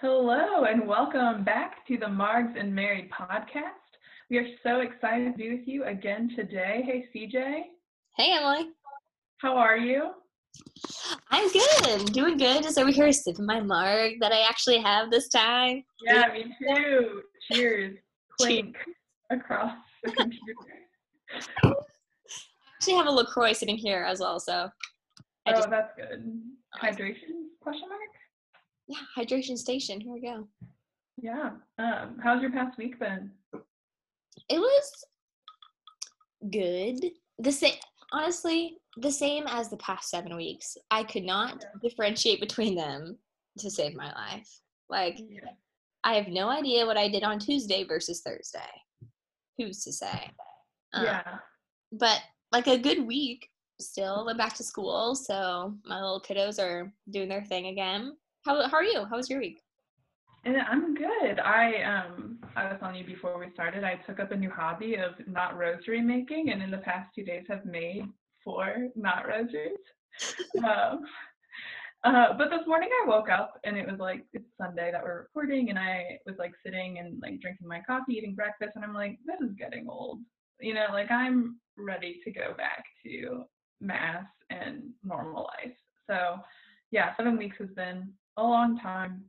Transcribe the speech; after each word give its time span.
Hello, 0.00 0.62
and 0.62 0.86
welcome 0.86 1.42
back 1.42 1.84
to 1.88 1.96
the 1.96 2.06
Margs 2.06 2.56
and 2.56 2.72
Mary 2.72 3.10
podcast. 3.12 3.98
We 4.30 4.38
are 4.38 4.46
so 4.62 4.78
excited 4.78 5.32
to 5.32 5.36
be 5.36 5.50
with 5.50 5.66
you 5.66 5.82
again 5.86 6.30
today. 6.36 6.84
Hey, 6.86 7.08
CJ. 7.12 7.62
Hey, 8.16 8.36
Emily. 8.38 8.68
How 9.38 9.56
are 9.56 9.76
you? 9.76 10.10
I'm 11.32 11.50
good. 11.50 12.12
Doing 12.12 12.36
good. 12.36 12.62
Just 12.62 12.78
over 12.78 12.92
here 12.92 13.10
sipping 13.10 13.44
my 13.44 13.58
marg 13.58 14.20
that 14.20 14.30
I 14.30 14.48
actually 14.48 14.78
have 14.78 15.10
this 15.10 15.28
time. 15.30 15.82
Yeah, 16.06 16.32
me 16.32 16.54
too. 16.62 17.22
Cheers. 17.50 17.96
Clink 18.40 18.76
across 19.30 19.74
the 20.04 20.12
computer. 20.16 20.54
I 21.64 21.72
actually 22.76 22.94
have 22.94 23.08
a 23.08 23.10
LaCroix 23.10 23.52
sitting 23.52 23.76
here 23.76 24.04
as 24.04 24.20
well, 24.20 24.38
so. 24.38 24.70
I 25.44 25.50
oh, 25.50 25.54
just, 25.54 25.70
that's 25.70 25.92
good. 25.96 26.40
Hydration? 26.80 27.48
Question 27.60 27.88
mark? 27.88 28.17
Yeah, 28.88 28.98
hydration 29.16 29.56
station. 29.56 30.00
Here 30.00 30.12
we 30.12 30.20
go. 30.20 30.48
Yeah. 31.20 31.50
Um, 31.78 32.18
how's 32.22 32.40
your 32.40 32.50
past 32.50 32.78
week 32.78 32.98
been? 32.98 33.30
It 34.48 34.58
was 34.58 35.04
good. 36.50 37.12
The 37.38 37.52
same 37.52 37.74
honestly, 38.12 38.78
the 38.96 39.12
same 39.12 39.44
as 39.46 39.68
the 39.68 39.76
past 39.76 40.08
seven 40.10 40.34
weeks. 40.36 40.76
I 40.90 41.04
could 41.04 41.24
not 41.24 41.62
yeah. 41.62 41.88
differentiate 41.88 42.40
between 42.40 42.74
them 42.74 43.18
to 43.58 43.70
save 43.70 43.94
my 43.94 44.12
life. 44.14 44.60
Like 44.88 45.18
yeah. 45.18 45.50
I 46.04 46.14
have 46.14 46.28
no 46.28 46.48
idea 46.48 46.86
what 46.86 46.96
I 46.96 47.08
did 47.08 47.24
on 47.24 47.38
Tuesday 47.38 47.84
versus 47.84 48.20
Thursday. 48.20 48.60
Who's 49.58 49.84
to 49.84 49.92
say? 49.92 50.30
Um, 50.94 51.04
yeah. 51.04 51.38
But 51.92 52.20
like 52.52 52.68
a 52.68 52.78
good 52.78 53.06
week 53.06 53.50
still. 53.80 54.24
Went 54.26 54.38
back 54.38 54.54
to 54.54 54.64
school, 54.64 55.14
so 55.14 55.74
my 55.84 55.96
little 56.00 56.22
kiddos 56.22 56.62
are 56.62 56.92
doing 57.10 57.28
their 57.28 57.44
thing 57.44 57.66
again. 57.66 58.16
How 58.44 58.68
how 58.68 58.76
are 58.76 58.84
you? 58.84 59.04
How 59.04 59.16
was 59.16 59.28
your 59.28 59.40
week? 59.40 59.60
And 60.44 60.56
I'm 60.56 60.94
good. 60.94 61.40
I 61.40 61.82
um 61.82 62.38
I 62.56 62.64
was 62.64 62.76
telling 62.80 62.96
you 62.96 63.04
before 63.04 63.38
we 63.38 63.50
started, 63.52 63.84
I 63.84 63.96
took 64.06 64.20
up 64.20 64.32
a 64.32 64.36
new 64.36 64.50
hobby 64.50 64.94
of 64.94 65.14
knot 65.26 65.58
rosary 65.58 66.00
making, 66.00 66.50
and 66.50 66.62
in 66.62 66.70
the 66.70 66.78
past 66.78 67.10
two 67.14 67.24
days 67.24 67.44
have 67.48 67.64
made 67.64 68.04
four 68.44 68.88
knot 68.94 69.26
rosaries. 69.26 69.78
um, 70.64 71.04
uh, 72.04 72.32
but 72.38 72.48
this 72.50 72.66
morning 72.66 72.88
I 73.04 73.08
woke 73.08 73.28
up 73.28 73.58
and 73.64 73.76
it 73.76 73.86
was 73.86 73.98
like 73.98 74.24
it's 74.32 74.46
Sunday 74.56 74.90
that 74.92 75.02
we're 75.02 75.22
recording, 75.22 75.70
and 75.70 75.78
I 75.78 76.18
was 76.26 76.36
like 76.38 76.52
sitting 76.64 76.98
and 76.98 77.20
like 77.20 77.40
drinking 77.40 77.66
my 77.66 77.80
coffee, 77.80 78.14
eating 78.14 78.34
breakfast, 78.34 78.72
and 78.76 78.84
I'm 78.84 78.94
like, 78.94 79.18
this 79.26 79.40
is 79.40 79.54
getting 79.58 79.86
old. 79.88 80.20
You 80.60 80.74
know, 80.74 80.86
like 80.92 81.10
I'm 81.10 81.58
ready 81.76 82.20
to 82.24 82.30
go 82.30 82.54
back 82.56 82.84
to 83.04 83.44
mass 83.80 84.24
and 84.50 84.90
normal 85.04 85.48
life. 85.62 85.76
So 86.08 86.38
yeah, 86.90 87.14
seven 87.16 87.36
weeks 87.36 87.56
has 87.58 87.68
been 87.76 88.12
a 88.38 88.42
long 88.42 88.78
time. 88.78 89.24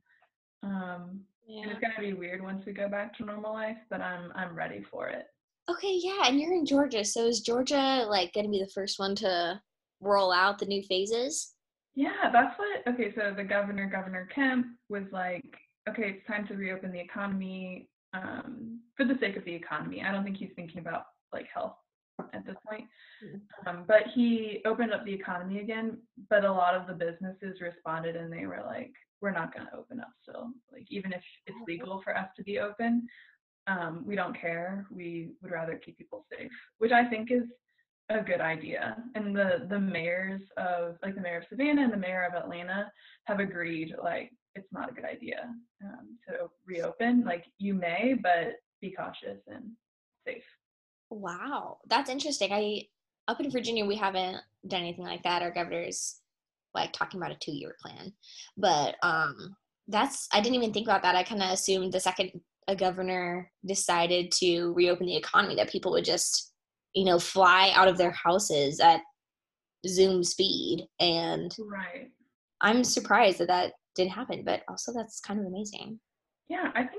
Um, 0.64 1.22
yeah. 1.48 1.64
and 1.64 1.72
it's 1.72 1.80
gonna 1.80 2.00
be 2.00 2.14
weird 2.14 2.44
once 2.44 2.66
we 2.66 2.74
go 2.74 2.88
back 2.88 3.16
to 3.18 3.26
normal 3.26 3.54
life, 3.54 3.78
but 3.90 4.02
I'm 4.02 4.32
I'm 4.36 4.56
ready 4.56 4.84
for 4.90 5.08
it. 5.08 5.26
Okay, 5.70 6.00
yeah, 6.02 6.24
and 6.26 6.40
you're 6.40 6.54
in 6.54 6.66
Georgia, 6.66 7.04
so 7.04 7.26
is 7.26 7.42
Georgia 7.42 8.06
like 8.08 8.34
gonna 8.34 8.50
be 8.50 8.60
the 8.60 8.72
first 8.74 9.00
one 9.00 9.16
to 9.16 9.62
roll 10.00 10.32
out 10.32 10.60
the 10.60 10.66
new 10.66 10.84
phases? 10.84 11.54
Yeah, 11.96 12.30
that's 12.32 12.58
what. 12.58 12.94
Okay, 12.94 13.14
so 13.16 13.34
the 13.36 13.44
governor, 13.44 13.90
Governor 13.90 14.30
Kemp, 14.34 14.68
was 14.90 15.04
like, 15.12 15.44
okay, 15.90 16.16
it's 16.18 16.28
time 16.28 16.48
to 16.48 16.56
reopen 16.56 16.92
the 16.92 17.00
economy 17.00 17.90
um, 18.14 18.80
for 18.96 19.06
the 19.06 19.18
sake 19.20 19.36
of 19.38 19.46
the 19.46 19.54
economy. 19.54 20.02
I 20.02 20.12
don't 20.12 20.24
think 20.24 20.38
he's 20.38 20.54
thinking 20.56 20.80
about 20.80 21.04
like 21.34 21.48
health 21.54 21.76
at 22.34 22.46
this 22.46 22.56
point. 22.68 22.86
Mm-hmm. 23.24 23.68
Um, 23.68 23.84
but 23.88 24.04
he 24.14 24.62
opened 24.66 24.94
up 24.94 25.06
the 25.06 25.14
economy 25.14 25.60
again, 25.60 25.98
but 26.30 26.46
a 26.46 26.52
lot 26.52 26.76
of 26.76 26.88
the 26.88 26.94
businesses 26.94 27.62
responded 27.62 28.16
and 28.16 28.32
they 28.32 28.46
were 28.46 28.64
like, 28.66 28.94
we're 29.22 29.32
not 29.32 29.54
going 29.54 29.68
to 29.68 29.78
open 29.78 30.00
up 30.00 30.12
still. 30.22 30.50
Like, 30.72 30.86
even 30.90 31.12
if 31.12 31.22
it's 31.46 31.58
oh, 31.60 31.66
legal 31.68 32.02
for 32.04 32.16
us 32.16 32.30
to 32.38 32.44
be 32.44 32.60
open, 32.60 33.08
um, 33.68 34.04
we 34.06 34.16
don't 34.16 34.40
care. 34.40 34.88
We 34.90 35.32
would 35.42 35.52
rather 35.52 35.76
keep 35.76 35.98
people 35.98 36.26
safe, 36.32 36.52
which 36.78 36.92
I 36.92 37.06
think 37.06 37.32
is 37.32 37.44
a 38.10 38.22
good 38.22 38.42
idea. 38.42 38.98
And 39.16 39.36
the, 39.36 39.68
the 39.70 39.80
mayors 39.80 40.42
of, 40.58 40.96
like 41.04 41.16
the 41.16 41.22
mayor 41.22 41.40
of 41.40 41.44
Savannah 41.50 41.84
and 41.84 41.94
the 41.94 41.98
mayor 41.98 42.26
of 42.26 42.42
Atlanta 42.42 42.92
have 43.26 43.40
agreed, 43.40 43.94
like, 44.02 44.32
it's 44.56 44.72
not 44.72 44.90
a 44.90 44.94
good 44.94 45.06
idea 45.06 45.54
um, 45.84 46.18
to 46.28 46.50
reopen. 46.66 47.24
Like, 47.24 47.46
you 47.60 47.74
may, 47.74 48.16
but 48.22 48.54
be 48.82 48.92
cautious 48.92 49.40
and 49.48 49.72
safe. 50.26 50.44
Wow, 51.10 51.78
that's 51.88 52.10
interesting. 52.10 52.52
I 52.52 52.84
up 53.28 53.40
in 53.40 53.52
Virginia 53.52 53.86
we 53.86 53.96
haven't 53.96 54.38
done 54.68 54.82
anything 54.82 55.06
like 55.06 55.24
that. 55.24 55.42
Our 55.42 55.52
governor's 55.52 56.20
like 56.74 56.94
talking 56.94 57.20
about 57.20 57.32
a 57.32 57.38
two 57.40 57.52
year 57.52 57.76
plan, 57.82 58.14
but 58.58 58.96
um, 59.04 59.56
that's 59.88 60.28
I 60.34 60.42
didn't 60.42 60.56
even 60.56 60.74
think 60.74 60.88
about 60.88 61.02
that. 61.04 61.16
I 61.16 61.24
kind 61.24 61.42
of 61.42 61.52
assumed 61.52 61.94
the 61.94 62.00
second 62.00 62.32
a 62.68 62.76
governor 62.76 63.52
decided 63.66 64.32
to 64.32 64.72
reopen 64.74 65.08
the 65.08 65.16
economy 65.16 65.56
that 65.56 65.72
people 65.72 65.92
would 65.92 66.06
just 66.06 66.54
you 66.94 67.06
know 67.06 67.20
fly 67.20 67.72
out 67.74 67.88
of 67.88 67.98
their 67.98 68.12
houses 68.12 68.80
at 68.80 69.02
Zoom 69.88 70.24
speed, 70.24 70.86
and 71.00 71.56
right. 71.72 72.10
I'm 72.62 72.84
surprised 72.84 73.40
that 73.40 73.48
that 73.48 73.74
didn't 73.96 74.12
happen, 74.12 74.44
but 74.44 74.62
also 74.68 74.94
that's 74.94 75.20
kind 75.22 75.40
of 75.40 75.46
amazing. 75.46 76.00
Yeah, 76.50 76.72
I 76.76 76.84
think 76.84 76.99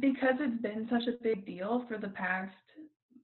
because 0.00 0.34
it's 0.40 0.62
been 0.62 0.88
such 0.90 1.06
a 1.06 1.22
big 1.22 1.46
deal 1.46 1.84
for 1.88 1.98
the 1.98 2.08
past 2.08 2.52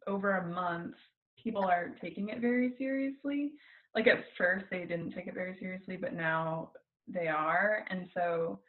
over 0.07 0.37
a 0.37 0.47
month, 0.47 0.95
people 1.43 1.65
are 1.65 1.95
taking 2.01 2.29
it 2.29 2.41
very 2.41 2.75
seriously. 2.79 3.53
Like 3.95 4.07
at 4.07 4.25
first 4.39 4.67
they 4.71 4.81
didn't 4.81 5.13
take 5.13 5.27
it 5.27 5.35
very 5.35 5.57
seriously, 5.59 5.97
but 5.97 6.15
now 6.15 6.71
they 7.09 7.27
are. 7.27 7.85
And 7.91 8.09
so 8.15 8.61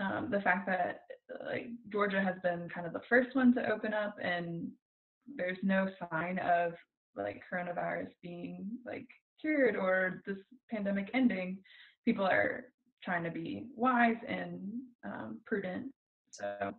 um, 0.00 0.28
the 0.30 0.40
fact 0.40 0.66
that 0.66 1.02
like 1.44 1.68
Georgia 1.90 2.22
has 2.22 2.36
been 2.42 2.68
kind 2.72 2.86
of 2.86 2.92
the 2.92 3.02
first 3.08 3.34
one 3.34 3.54
to 3.54 3.70
open 3.70 3.94
up 3.94 4.16
and 4.22 4.68
there's 5.36 5.58
no 5.62 5.88
sign 6.10 6.38
of 6.38 6.72
like 7.16 7.42
coronavirus 7.52 8.08
being 8.22 8.66
like 8.84 9.06
cured 9.40 9.76
or 9.76 10.22
this 10.26 10.38
pandemic 10.70 11.10
ending, 11.14 11.58
people 12.04 12.24
are 12.24 12.64
trying 13.02 13.24
to 13.24 13.30
be 13.30 13.66
wise 13.74 14.16
and 14.26 14.60
um, 15.04 15.38
prudent. 15.44 15.86
So 16.30 16.72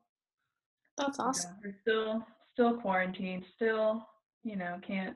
that's 0.97 1.19
awesome. 1.19 1.51
Yeah, 1.63 1.71
we're 1.71 1.75
still 1.81 2.25
still 2.53 2.77
quarantined, 2.77 3.43
still, 3.55 4.07
you 4.43 4.55
know, 4.55 4.79
can't 4.85 5.15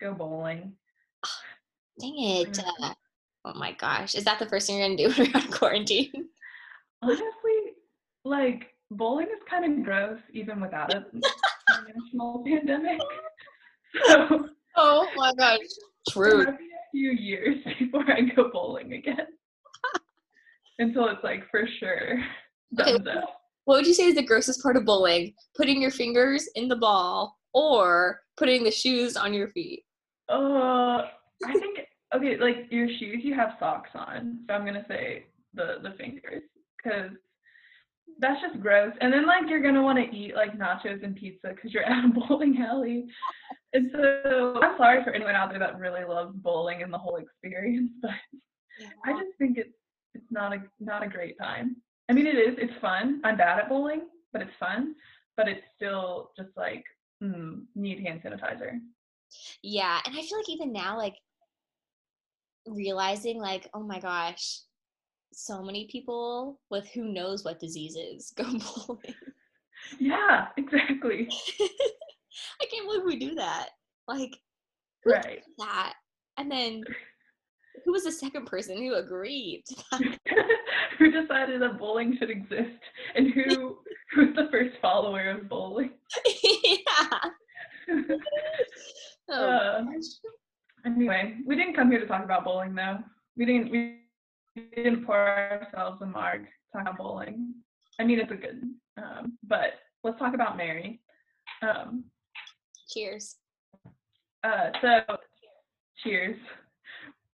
go 0.00 0.12
bowling. 0.12 0.72
dang 2.00 2.14
it. 2.18 2.58
Uh, 2.82 2.94
oh 3.44 3.54
my 3.54 3.72
gosh. 3.72 4.14
Is 4.14 4.24
that 4.24 4.38
the 4.38 4.46
first 4.46 4.66
thing 4.66 4.78
you're 4.78 4.88
gonna 4.88 4.96
do 4.96 5.08
when 5.16 5.30
you're 5.30 5.36
on 5.36 5.50
quarantine? 5.50 6.28
Honestly, 7.02 7.74
like 8.24 8.70
bowling 8.90 9.26
is 9.26 9.42
kind 9.48 9.64
of 9.64 9.84
gross 9.84 10.18
even 10.32 10.60
without 10.60 10.94
a 10.94 11.04
national 11.70 12.44
pandemic. 12.44 13.00
So 14.08 14.48
Oh 14.76 15.06
my 15.14 15.32
gosh. 15.38 15.60
True. 16.10 16.42
It 16.42 16.44
might 16.46 16.58
be 16.58 16.64
a 16.64 16.90
few 16.90 17.10
years 17.12 17.56
before 17.78 18.04
I 18.10 18.22
go 18.22 18.50
bowling 18.52 18.92
again. 18.92 19.26
Until 20.78 21.08
it's 21.08 21.22
like 21.22 21.48
for 21.50 21.68
sure. 21.78 22.18
Okay, 22.80 22.98
what 23.64 23.76
would 23.76 23.86
you 23.86 23.94
say 23.94 24.06
is 24.06 24.14
the 24.14 24.22
grossest 24.22 24.62
part 24.62 24.76
of 24.76 24.84
bowling? 24.84 25.34
Putting 25.56 25.80
your 25.80 25.90
fingers 25.90 26.48
in 26.54 26.68
the 26.68 26.76
ball 26.76 27.38
or 27.52 28.20
putting 28.36 28.64
the 28.64 28.70
shoes 28.70 29.16
on 29.16 29.32
your 29.32 29.48
feet? 29.48 29.84
Uh, 30.28 31.02
I 31.44 31.52
think 31.52 31.80
okay, 32.14 32.36
like 32.38 32.66
your 32.70 32.88
shoes, 32.88 33.20
you 33.22 33.34
have 33.34 33.56
socks 33.58 33.90
on, 33.94 34.40
so 34.46 34.54
I'm 34.54 34.64
gonna 34.64 34.84
say 34.88 35.26
the 35.54 35.76
the 35.82 35.94
fingers 35.96 36.42
because 36.82 37.10
that's 38.18 38.40
just 38.40 38.60
gross. 38.60 38.92
And 39.00 39.12
then 39.12 39.26
like 39.26 39.48
you're 39.48 39.62
gonna 39.62 39.82
want 39.82 39.98
to 39.98 40.16
eat 40.16 40.34
like 40.34 40.58
nachos 40.58 41.02
and 41.02 41.16
pizza 41.16 41.52
because 41.54 41.72
you're 41.72 41.84
at 41.90 42.04
a 42.04 42.08
bowling 42.08 42.62
alley. 42.62 43.06
And 43.72 43.90
so 43.92 44.60
I'm 44.62 44.76
sorry 44.78 45.02
for 45.02 45.12
anyone 45.12 45.34
out 45.34 45.50
there 45.50 45.58
that 45.58 45.78
really 45.78 46.04
loves 46.04 46.36
bowling 46.36 46.82
and 46.82 46.92
the 46.92 46.98
whole 46.98 47.16
experience, 47.16 47.90
but 48.02 48.10
yeah. 48.80 48.88
I 49.04 49.12
just 49.12 49.36
think 49.38 49.58
it's 49.58 49.74
it's 50.14 50.30
not 50.30 50.52
a 50.52 50.62
not 50.80 51.02
a 51.02 51.08
great 51.08 51.36
time. 51.38 51.76
I 52.08 52.12
mean, 52.12 52.26
it 52.26 52.36
is. 52.36 52.54
It's 52.58 52.80
fun. 52.80 53.20
I'm 53.24 53.36
bad 53.36 53.58
at 53.58 53.68
bowling, 53.68 54.02
but 54.32 54.42
it's 54.42 54.54
fun. 54.58 54.94
But 55.36 55.48
it's 55.48 55.64
still 55.74 56.30
just 56.36 56.50
like 56.56 56.84
mm, 57.22 57.62
need 57.74 58.00
hand 58.00 58.22
sanitizer. 58.24 58.78
Yeah, 59.62 59.98
and 60.04 60.16
I 60.16 60.22
feel 60.22 60.38
like 60.38 60.48
even 60.48 60.72
now, 60.72 60.96
like 60.96 61.16
realizing, 62.66 63.38
like, 63.38 63.68
oh 63.74 63.82
my 63.82 63.98
gosh, 63.98 64.60
so 65.32 65.62
many 65.62 65.88
people 65.90 66.60
with 66.70 66.86
who 66.88 67.12
knows 67.12 67.44
what 67.44 67.58
diseases 67.58 68.32
go 68.36 68.44
bowling. 68.86 69.14
Yeah, 69.98 70.48
exactly. 70.56 71.28
I 71.60 72.66
can't 72.70 72.86
believe 72.86 73.04
we 73.04 73.18
do 73.18 73.34
that. 73.34 73.70
Like, 74.06 74.36
right? 75.04 75.42
That 75.58 75.94
and 76.36 76.50
then 76.50 76.82
who 77.84 77.92
was 77.92 78.04
the 78.04 78.12
second 78.12 78.46
person 78.46 78.78
who 78.78 78.94
agreed? 78.94 79.64
who 80.98 81.10
decided 81.10 81.60
that 81.60 81.78
bowling 81.78 82.16
should 82.18 82.30
exist, 82.30 82.78
and 83.14 83.32
who 83.32 83.78
who 84.12 84.26
was 84.26 84.36
the 84.36 84.48
first 84.50 84.76
follower 84.80 85.30
of 85.30 85.48
bowling? 85.48 85.90
yeah. 86.64 87.18
oh, 89.30 89.44
uh, 89.44 89.82
anyway, 90.86 91.36
we 91.46 91.56
didn't 91.56 91.74
come 91.74 91.90
here 91.90 92.00
to 92.00 92.06
talk 92.06 92.24
about 92.24 92.44
bowling, 92.44 92.74
though. 92.74 92.98
We 93.36 93.44
didn't. 93.44 93.70
We 93.70 93.98
didn't 94.76 95.04
pour 95.04 95.16
ourselves 95.16 96.00
a 96.02 96.06
marg, 96.06 96.46
talk 96.72 96.82
about 96.82 96.98
bowling. 96.98 97.54
I 97.98 98.04
mean, 98.04 98.20
it's 98.20 98.32
a 98.32 98.36
good, 98.36 98.62
um, 98.96 99.36
but 99.44 99.74
let's 100.02 100.18
talk 100.18 100.34
about 100.34 100.56
Mary. 100.56 101.00
Um, 101.62 102.04
Cheers. 102.88 103.36
uh, 104.44 104.70
so, 104.80 105.16
cheers. 106.02 106.36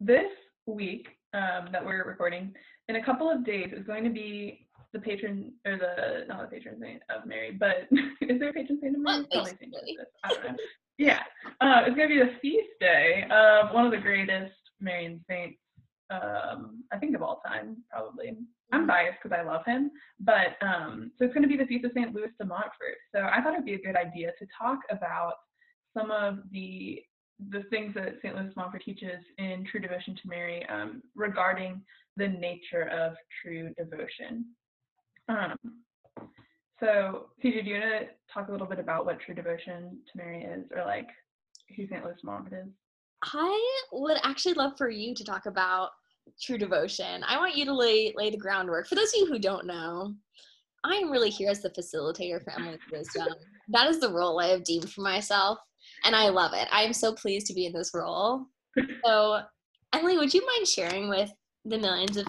This 0.01 0.31
week 0.67 1.09
um, 1.35 1.69
that 1.73 1.85
we're 1.85 2.05
recording, 2.05 2.55
in 2.89 2.97
a 2.97 3.05
couple 3.05 3.31
of 3.31 3.45
days, 3.45 3.69
is 3.77 3.87
going 3.87 4.03
to 4.05 4.11
be 4.11 4.67
the 4.95 4.99
patron, 4.99 5.53
or 5.67 5.77
the, 5.77 6.25
not 6.27 6.41
the 6.51 6.57
patron 6.57 6.79
saint 6.81 7.03
of 7.15 7.27
Mary, 7.27 7.53
but 7.53 7.87
is 8.23 8.41
there 8.41 8.49
a 8.49 8.53
patron 8.53 8.79
saint 8.81 8.97
of 8.97 9.03
Mary? 9.03 9.27
Probably 9.31 9.51
Saint. 9.61 9.75
Joseph. 9.75 10.09
I 10.25 10.29
don't 10.29 10.45
know. 10.45 10.57
Yeah, 10.97 11.21
uh, 11.61 11.83
it's 11.87 11.97
going 11.97 12.09
to 12.09 12.15
be 12.15 12.21
the 12.21 12.39
feast 12.41 12.69
day 12.81 13.27
of 13.31 13.75
one 13.75 13.85
of 13.85 13.91
the 13.91 13.99
greatest 13.99 14.53
Marian 14.81 15.23
saints, 15.29 15.59
um, 16.11 16.83
I 16.93 16.99
think 16.99 17.15
of 17.15 17.23
all 17.23 17.43
time, 17.47 17.77
probably. 17.91 18.37
I'm 18.73 18.87
biased 18.87 19.19
because 19.23 19.39
I 19.39 19.43
love 19.43 19.65
him, 19.67 19.91
but 20.21 20.57
um, 20.63 21.11
so 21.19 21.25
it's 21.25 21.35
going 21.35 21.43
to 21.43 21.49
be 21.49 21.57
the 21.57 21.67
feast 21.67 21.85
of 21.85 21.93
St. 21.95 22.15
Louis 22.15 22.31
de 22.39 22.47
Montfort. 22.47 22.97
So 23.15 23.21
I 23.21 23.43
thought 23.43 23.55
it'd 23.55 23.65
be 23.65 23.75
a 23.75 23.83
good 23.83 23.97
idea 23.97 24.33
to 24.39 24.47
talk 24.57 24.79
about 24.91 25.35
some 25.97 26.11
of 26.11 26.39
the 26.53 27.03
the 27.49 27.63
things 27.65 27.95
that 27.95 28.17
St. 28.23 28.37
Louis 28.37 28.53
Montfort 28.57 28.83
teaches 28.85 29.25
in 29.39 29.65
True 29.65 29.81
Devotion 29.81 30.15
to 30.15 30.29
Mary 30.29 30.67
um, 30.69 31.03
regarding 31.15 31.83
the 32.17 32.29
nature 32.29 32.89
of 32.89 33.15
true 33.43 33.73
devotion. 33.79 34.45
Um, 35.29 35.57
so, 36.79 37.27
CJ, 37.43 37.65
do 37.65 37.71
you 37.71 37.81
want 37.81 38.01
to 38.01 38.07
talk 38.33 38.49
a 38.49 38.53
little 38.53 38.67
bit 38.67 38.79
about 38.79 39.07
what 39.07 39.21
true 39.21 39.35
devotion 39.35 39.99
to 40.11 40.19
Mary 40.19 40.43
is, 40.45 40.65
or 40.75 40.85
like 40.85 41.09
who 41.77 41.87
St. 41.87 42.05
Louis 42.05 42.17
Montfort 42.25 42.59
is? 42.67 42.73
I 43.23 43.81
would 43.93 44.19
actually 44.23 44.55
love 44.55 44.73
for 44.79 44.89
you 44.89 45.15
to 45.15 45.25
talk 45.25 45.47
about 45.47 45.91
true 46.43 46.59
devotion. 46.59 47.23
I 47.27 47.37
want 47.37 47.57
you 47.57 47.65
to 47.67 47.75
lay 47.75 48.13
lay 48.17 48.31
the 48.31 48.39
groundwork. 48.39 48.87
For 48.87 48.95
those 48.95 49.13
of 49.13 49.21
you 49.21 49.27
who 49.27 49.39
don't 49.39 49.67
know, 49.67 50.15
I 50.85 50.95
am 50.95 51.11
really 51.11 51.31
here 51.31 51.51
as 51.51 51.61
the 51.61 51.71
facilitator 51.71 52.43
for 52.43 52.53
Emily's 52.53 52.81
Wisdom. 52.91 53.29
that 53.69 53.89
is 53.89 54.01
the 54.01 54.13
role 54.13 54.41
I 54.41 54.49
have 54.49 54.65
deemed 54.65 54.91
for 54.91 55.03
myself, 55.03 55.59
and 56.05 56.15
I 56.15 56.29
love 56.29 56.53
it. 56.55 56.69
I 56.73 56.83
am 56.83 56.93
so 56.93 57.15
pleased 57.15 57.47
to 57.47 57.55
be 57.55 57.67
in 57.67 57.73
this 57.73 57.91
role. 57.95 58.47
So, 59.05 59.41
Emily, 59.93 60.17
would 60.17 60.33
you 60.33 60.47
mind 60.47 60.69
sharing 60.69 61.09
with 61.09 61.33
the 61.65 61.79
millions 61.79 62.17
of 62.17 62.27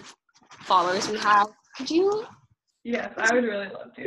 followers 0.50 1.08
we 1.08 1.18
have? 1.18 1.48
Could 1.76 1.90
you 1.90 2.26
Yes, 2.84 3.12
I 3.16 3.34
would 3.34 3.44
really 3.44 3.68
love 3.68 3.94
to. 3.94 4.02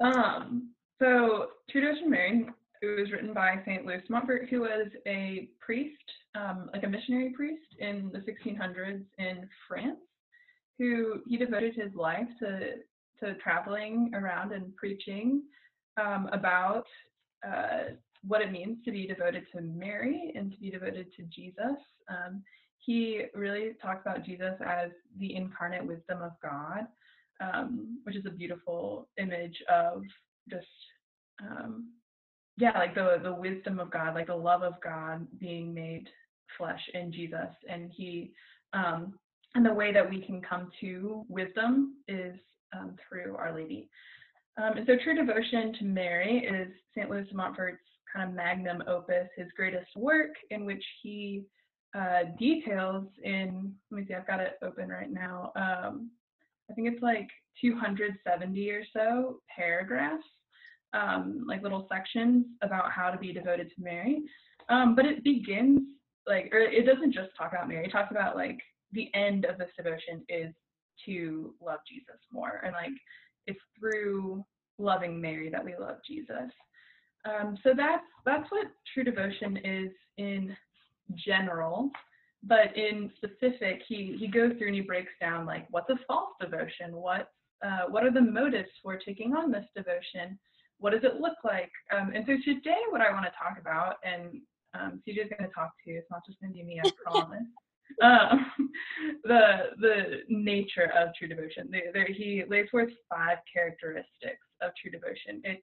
Um, 0.00 0.70
so 1.00 1.48
True 1.70 1.80
Devotion 1.80 2.10
Mary, 2.10 2.46
it 2.82 3.00
was 3.00 3.10
written 3.10 3.34
by 3.34 3.60
St. 3.66 3.84
Louis 3.84 4.02
Montfort, 4.08 4.48
who 4.48 4.60
was 4.60 4.86
a 5.06 5.48
priest, 5.60 5.96
um, 6.36 6.70
like 6.72 6.84
a 6.84 6.88
missionary 6.88 7.30
priest 7.30 7.66
in 7.80 8.10
the 8.12 8.20
1600s 8.20 9.04
in 9.18 9.48
France, 9.66 9.98
who 10.78 11.20
he 11.26 11.36
devoted 11.36 11.74
his 11.74 11.94
life 11.94 12.28
to 12.40 12.74
to 13.20 13.34
traveling 13.42 14.12
around 14.14 14.52
and 14.52 14.76
preaching 14.76 15.42
um, 16.00 16.28
about 16.32 16.86
uh, 17.44 17.94
what 18.26 18.40
it 18.40 18.52
means 18.52 18.78
to 18.84 18.90
be 18.90 19.06
devoted 19.06 19.44
to 19.52 19.60
Mary 19.60 20.32
and 20.34 20.52
to 20.52 20.58
be 20.58 20.70
devoted 20.70 21.06
to 21.16 21.22
Jesus. 21.24 21.78
Um, 22.08 22.42
he 22.78 23.24
really 23.34 23.72
talks 23.82 24.02
about 24.02 24.24
Jesus 24.24 24.54
as 24.64 24.90
the 25.18 25.34
incarnate 25.34 25.84
wisdom 25.84 26.22
of 26.22 26.32
God, 26.42 26.86
um, 27.40 27.98
which 28.04 28.16
is 28.16 28.26
a 28.26 28.30
beautiful 28.30 29.08
image 29.18 29.56
of 29.68 30.02
just 30.50 30.66
um, 31.40 31.90
yeah, 32.56 32.76
like 32.76 32.94
the 32.94 33.20
the 33.22 33.32
wisdom 33.32 33.78
of 33.78 33.90
God, 33.90 34.14
like 34.14 34.26
the 34.26 34.34
love 34.34 34.62
of 34.62 34.74
God 34.82 35.26
being 35.38 35.72
made 35.72 36.08
flesh 36.56 36.80
in 36.94 37.12
Jesus, 37.12 37.50
and 37.68 37.90
he 37.94 38.32
um, 38.72 39.14
and 39.54 39.64
the 39.64 39.72
way 39.72 39.92
that 39.92 40.08
we 40.08 40.20
can 40.20 40.42
come 40.42 40.70
to 40.80 41.24
wisdom 41.28 41.94
is 42.08 42.34
um, 42.76 42.96
through 43.08 43.36
Our 43.36 43.54
Lady. 43.54 43.88
Um, 44.60 44.76
and 44.76 44.86
so, 44.86 44.94
true 45.02 45.14
devotion 45.14 45.72
to 45.78 45.84
Mary 45.84 46.38
is 46.38 46.68
St. 46.94 47.08
Louis 47.08 47.26
de 47.28 47.34
Montfort's 47.34 47.78
kind 48.14 48.28
of 48.28 48.34
magnum 48.34 48.82
opus, 48.86 49.28
his 49.36 49.48
greatest 49.56 49.90
work, 49.96 50.30
in 50.50 50.64
which 50.64 50.84
he 51.02 51.44
uh, 51.96 52.24
details 52.38 53.06
in 53.22 53.74
let 53.90 54.00
me 54.00 54.06
see, 54.06 54.14
I've 54.14 54.26
got 54.26 54.40
it 54.40 54.58
open 54.62 54.88
right 54.88 55.10
now. 55.10 55.52
Um, 55.56 56.10
I 56.70 56.74
think 56.74 56.88
it's 56.88 57.02
like 57.02 57.28
270 57.60 58.70
or 58.70 58.82
so 58.92 59.40
paragraphs 59.54 60.24
um, 60.92 61.44
like 61.46 61.62
little 61.62 61.86
sections 61.92 62.46
about 62.62 62.90
how 62.90 63.10
to 63.10 63.18
be 63.18 63.32
devoted 63.32 63.68
to 63.68 63.82
Mary. 63.82 64.22
Um, 64.68 64.94
but 64.94 65.06
it 65.06 65.24
begins 65.24 65.80
like, 66.26 66.50
or 66.52 66.60
it 66.60 66.86
doesn't 66.86 67.12
just 67.12 67.30
talk 67.36 67.52
about 67.52 67.68
Mary. 67.68 67.86
It 67.86 67.90
talks 67.90 68.10
about 68.10 68.36
like 68.36 68.58
the 68.92 69.10
end 69.14 69.44
of 69.44 69.58
this 69.58 69.70
devotion 69.76 70.24
is 70.28 70.54
to 71.06 71.54
love 71.64 71.80
Jesus 71.88 72.20
more, 72.32 72.60
and 72.64 72.72
like 72.72 72.90
it's 73.46 73.60
through 73.78 74.44
loving 74.78 75.20
Mary 75.20 75.48
that 75.50 75.64
we 75.64 75.74
love 75.78 75.96
Jesus. 76.06 76.50
Um, 77.24 77.58
so 77.62 77.72
that's 77.76 78.04
that's 78.24 78.50
what 78.50 78.66
true 78.92 79.04
devotion 79.04 79.56
is 79.58 79.90
in 80.16 80.56
general. 81.14 81.90
But 82.44 82.76
in 82.76 83.10
specific, 83.16 83.82
he 83.88 84.16
he 84.18 84.28
goes 84.28 84.52
through 84.56 84.68
and 84.68 84.76
he 84.76 84.82
breaks 84.82 85.12
down 85.20 85.46
like 85.46 85.66
what's 85.70 85.90
a 85.90 85.98
false 86.06 86.30
devotion, 86.40 86.92
what 86.92 87.30
uh, 87.64 87.86
what 87.88 88.04
are 88.04 88.12
the 88.12 88.20
motives 88.20 88.68
for 88.82 88.96
taking 88.96 89.34
on 89.34 89.50
this 89.50 89.66
devotion, 89.74 90.38
what 90.78 90.92
does 90.92 91.02
it 91.04 91.20
look 91.20 91.36
like? 91.44 91.70
Um, 91.96 92.12
and 92.14 92.24
so 92.26 92.36
today, 92.44 92.78
what 92.90 93.00
I 93.00 93.12
want 93.12 93.24
to 93.24 93.32
talk 93.32 93.58
about, 93.60 93.96
and 94.04 94.40
um, 94.74 95.02
CJ 95.06 95.24
is 95.24 95.30
going 95.36 95.48
to 95.48 95.54
talk 95.54 95.72
to 95.84 95.90
you. 95.90 95.98
It's 95.98 96.10
not 96.10 96.24
just 96.26 96.40
going 96.40 96.52
to 96.52 96.58
be 96.58 96.64
me, 96.64 96.80
I 96.82 96.90
promise. 97.04 97.42
um, 98.02 98.52
the 99.24 99.70
the 99.80 100.20
nature 100.28 100.92
of 100.96 101.14
true 101.18 101.28
devotion. 101.28 101.68
There, 101.70 101.90
there, 101.92 102.06
he 102.06 102.44
lays 102.48 102.68
forth 102.70 102.90
five 103.08 103.38
characteristics 103.52 104.46
of 104.62 104.70
true 104.80 104.90
devotion. 104.90 105.40
It's 105.44 105.62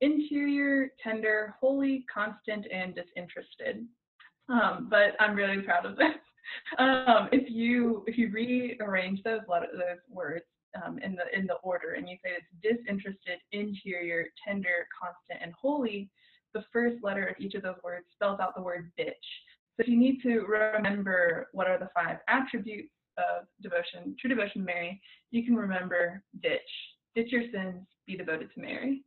interior, 0.00 0.92
tender, 1.02 1.54
holy, 1.60 2.04
constant, 2.12 2.66
and 2.72 2.94
disinterested. 2.94 3.86
Um, 4.48 4.88
but 4.90 5.14
I'm 5.20 5.34
really 5.34 5.62
proud 5.62 5.86
of 5.86 5.96
this. 5.96 6.08
Um, 6.78 7.28
if 7.30 7.50
you 7.50 8.04
if 8.06 8.16
you 8.16 8.30
rearrange 8.30 9.22
those 9.22 9.42
those 9.46 9.98
words 10.10 10.46
um, 10.82 10.98
in 11.00 11.14
the 11.14 11.38
in 11.38 11.46
the 11.46 11.56
order 11.56 11.92
and 11.92 12.08
you 12.08 12.16
say 12.24 12.30
it's 12.30 12.46
disinterested, 12.62 13.38
interior, 13.52 14.24
tender, 14.46 14.86
constant, 14.98 15.42
and 15.42 15.52
holy, 15.52 16.08
the 16.54 16.64
first 16.72 17.04
letter 17.04 17.26
of 17.26 17.36
each 17.38 17.54
of 17.54 17.62
those 17.62 17.76
words 17.84 18.06
spells 18.14 18.40
out 18.40 18.56
the 18.56 18.62
word 18.62 18.90
bitch. 18.98 19.12
So 19.76 19.82
if 19.82 19.88
you 19.88 19.98
need 19.98 20.22
to 20.22 20.40
remember 20.40 21.48
what 21.52 21.68
are 21.68 21.78
the 21.78 21.90
five 21.94 22.18
attributes 22.28 22.92
of 23.18 23.46
devotion, 23.62 24.16
true 24.18 24.30
devotion, 24.30 24.64
Mary, 24.64 25.00
you 25.30 25.44
can 25.44 25.54
remember 25.54 26.22
ditch. 26.42 26.60
Ditch 27.14 27.30
your 27.30 27.44
sins, 27.52 27.86
be 28.06 28.16
devoted 28.16 28.52
to 28.54 28.60
Mary. 28.60 29.02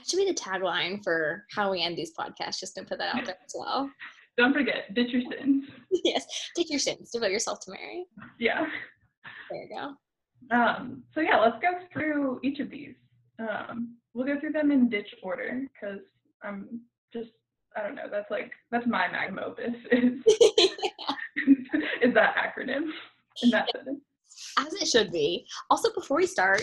That 0.00 0.08
should 0.08 0.16
be 0.16 0.24
the 0.24 0.34
tagline 0.34 1.04
for 1.04 1.44
how 1.54 1.70
we 1.70 1.82
end 1.82 1.96
these 1.98 2.12
podcasts, 2.18 2.58
just 2.58 2.74
to 2.76 2.84
put 2.84 2.96
that 2.98 3.14
out 3.14 3.26
there 3.26 3.36
as 3.44 3.54
well. 3.54 3.90
Don't 4.38 4.54
forget, 4.54 4.94
ditch 4.94 5.10
your 5.10 5.22
sins. 5.30 5.64
yes, 6.04 6.24
take 6.56 6.70
your 6.70 6.78
sins, 6.78 7.10
devote 7.10 7.30
yourself 7.30 7.60
to 7.60 7.72
Mary. 7.72 8.06
Yeah. 8.38 8.64
There 9.50 9.62
you 9.62 9.68
go. 9.68 10.56
Um, 10.56 11.02
so 11.14 11.20
yeah, 11.20 11.38
let's 11.38 11.60
go 11.60 11.72
through 11.92 12.40
each 12.42 12.60
of 12.60 12.70
these. 12.70 12.94
Um, 13.38 13.96
we'll 14.14 14.26
go 14.26 14.40
through 14.40 14.52
them 14.52 14.70
in 14.70 14.88
ditch 14.88 15.14
order 15.22 15.60
because 15.74 16.00
I'm 16.42 16.80
just 17.12 17.30
I 17.76 17.82
don't 17.82 17.94
know. 17.94 18.08
That's 18.10 18.30
like 18.30 18.52
that's 18.70 18.86
my 18.86 19.10
magnum 19.12 19.44
opus 19.44 19.74
is 19.92 20.14
is 22.02 22.14
that 22.14 22.34
acronym 22.36 22.88
in 23.42 23.50
that 23.50 23.68
sentence. 23.74 24.00
As 24.58 24.72
it 24.72 24.88
should 24.88 25.12
be. 25.12 25.46
Also, 25.68 25.92
before 25.94 26.16
we 26.16 26.26
start, 26.26 26.62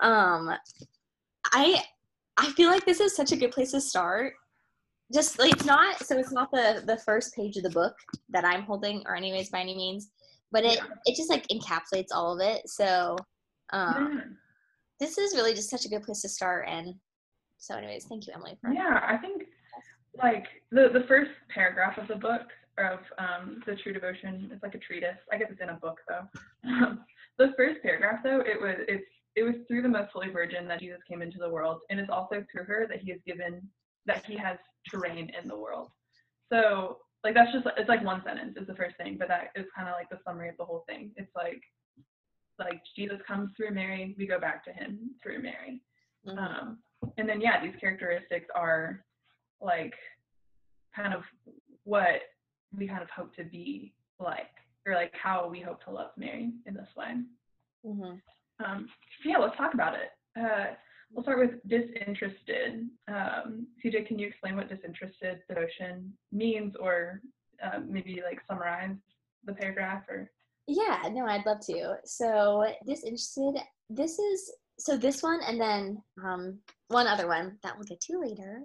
um, 0.00 0.54
I 1.52 1.82
I 2.38 2.50
feel 2.52 2.70
like 2.70 2.84
this 2.84 3.00
is 3.00 3.14
such 3.16 3.32
a 3.32 3.36
good 3.36 3.50
place 3.52 3.72
to 3.72 3.80
start. 3.80 4.34
Just 5.12 5.38
like 5.38 5.52
it's 5.52 5.64
not 5.64 6.04
so 6.04 6.18
it's 6.18 6.32
not 6.32 6.50
the 6.50 6.82
the 6.84 6.98
first 6.98 7.34
page 7.34 7.56
of 7.56 7.62
the 7.62 7.70
book 7.70 7.94
that 8.30 8.44
I'm 8.44 8.62
holding, 8.62 9.02
or 9.06 9.14
anyways 9.14 9.50
by 9.50 9.60
any 9.60 9.76
means, 9.76 10.10
but 10.50 10.64
it 10.64 10.76
Yeah. 10.78 10.86
it 11.04 11.16
just 11.16 11.30
like 11.30 11.46
encapsulates 11.48 12.08
all 12.12 12.34
of 12.34 12.40
it. 12.46 12.68
So 12.68 13.16
um, 13.72 14.12
Yeah. 14.18 14.24
this 14.98 15.16
is 15.18 15.34
really 15.34 15.54
just 15.54 15.70
such 15.70 15.84
a 15.84 15.88
good 15.88 16.02
place 16.02 16.22
to 16.22 16.28
start. 16.28 16.66
And 16.68 16.94
so, 17.58 17.74
anyways, 17.76 18.04
thank 18.06 18.26
you, 18.26 18.32
Emily. 18.34 18.58
For 18.60 18.72
Yeah, 18.72 19.00
I 19.06 19.16
think 19.16 19.44
like 20.22 20.46
the 20.70 20.88
the 20.92 21.04
first 21.06 21.30
paragraph 21.54 21.98
of 21.98 22.08
the 22.08 22.16
book 22.16 22.48
of 22.78 22.98
um, 23.18 23.62
the 23.64 23.76
True 23.76 23.92
Devotion, 23.92 24.50
it's 24.52 24.62
like 24.62 24.74
a 24.74 24.78
treatise. 24.78 25.16
I 25.32 25.38
guess 25.38 25.48
it's 25.50 25.60
in 25.60 25.68
a 25.70 25.74
book 25.74 25.98
though. 26.08 26.26
Um, 26.68 27.04
the 27.38 27.52
first 27.56 27.80
paragraph 27.82 28.20
though, 28.24 28.40
it 28.40 28.60
was 28.60 28.76
it's 28.88 29.06
it 29.36 29.42
was 29.42 29.54
through 29.68 29.82
the 29.82 29.88
Most 29.88 30.10
Holy 30.12 30.30
Virgin 30.30 30.66
that 30.66 30.80
Jesus 30.80 30.98
came 31.08 31.22
into 31.22 31.38
the 31.38 31.48
world, 31.48 31.80
and 31.90 32.00
it's 32.00 32.10
also 32.10 32.44
through 32.50 32.64
her 32.64 32.86
that 32.88 33.00
he 33.00 33.10
has 33.10 33.20
given 33.26 33.62
that 34.06 34.24
he 34.24 34.36
has 34.36 34.56
to 34.88 34.98
reign 34.98 35.30
in 35.40 35.48
the 35.48 35.56
world. 35.56 35.90
So 36.52 36.98
like 37.22 37.34
that's 37.34 37.52
just 37.52 37.66
it's 37.76 37.88
like 37.88 38.04
one 38.04 38.22
sentence 38.24 38.56
is 38.56 38.66
the 38.66 38.74
first 38.74 38.96
thing, 38.96 39.16
but 39.18 39.28
that 39.28 39.50
is 39.54 39.66
kind 39.76 39.88
of 39.88 39.94
like 39.94 40.08
the 40.08 40.18
summary 40.26 40.48
of 40.48 40.56
the 40.56 40.64
whole 40.64 40.84
thing. 40.88 41.12
It's 41.16 41.34
like 41.36 41.60
like 42.58 42.80
Jesus 42.96 43.18
comes 43.26 43.50
through 43.56 43.72
Mary, 43.72 44.14
we 44.18 44.26
go 44.26 44.40
back 44.40 44.64
to 44.64 44.72
him 44.72 45.10
through 45.22 45.42
Mary. 45.42 45.82
Mhm. 46.26 46.38
Um, 46.38 46.78
and 47.18 47.28
then 47.28 47.40
yeah, 47.40 47.62
these 47.62 47.76
characteristics 47.78 48.46
are 48.54 49.04
like 49.60 49.94
kind 50.94 51.12
of 51.12 51.22
what 51.84 52.22
we 52.76 52.88
kind 52.88 53.02
of 53.02 53.10
hope 53.10 53.34
to 53.36 53.44
be 53.44 53.94
like 54.18 54.50
or 54.86 54.94
like 54.94 55.12
how 55.14 55.48
we 55.48 55.60
hope 55.60 55.82
to 55.84 55.90
love 55.90 56.10
Mary 56.16 56.52
in 56.66 56.74
this 56.74 56.88
way. 56.96 57.16
Mm-hmm. 57.84 58.16
Um, 58.64 58.88
yeah, 59.24 59.38
let's 59.38 59.56
talk 59.56 59.74
about 59.74 59.94
it. 59.94 60.10
Uh, 60.38 60.74
we'll 61.12 61.22
start 61.22 61.38
with 61.38 61.66
disinterested. 61.68 62.88
Um, 63.08 63.66
CJ, 63.84 64.06
can 64.06 64.18
you 64.18 64.26
explain 64.26 64.56
what 64.56 64.68
disinterested 64.68 65.40
devotion 65.48 66.12
means, 66.32 66.74
or 66.76 67.20
uh, 67.62 67.80
maybe 67.86 68.22
like 68.24 68.40
summarize 68.48 68.96
the 69.44 69.52
paragraph? 69.52 70.04
Or 70.08 70.30
yeah, 70.66 71.02
no, 71.10 71.26
I'd 71.26 71.46
love 71.46 71.60
to. 71.66 71.96
So 72.04 72.66
disinterested. 72.86 73.56
This 73.88 74.18
is 74.18 74.52
so 74.78 74.96
this 74.96 75.22
one, 75.22 75.40
and 75.46 75.60
then 75.60 76.02
um, 76.22 76.58
one 76.88 77.06
other 77.06 77.28
one 77.28 77.58
that 77.62 77.74
we'll 77.76 77.84
get 77.84 78.00
to 78.02 78.20
later. 78.20 78.62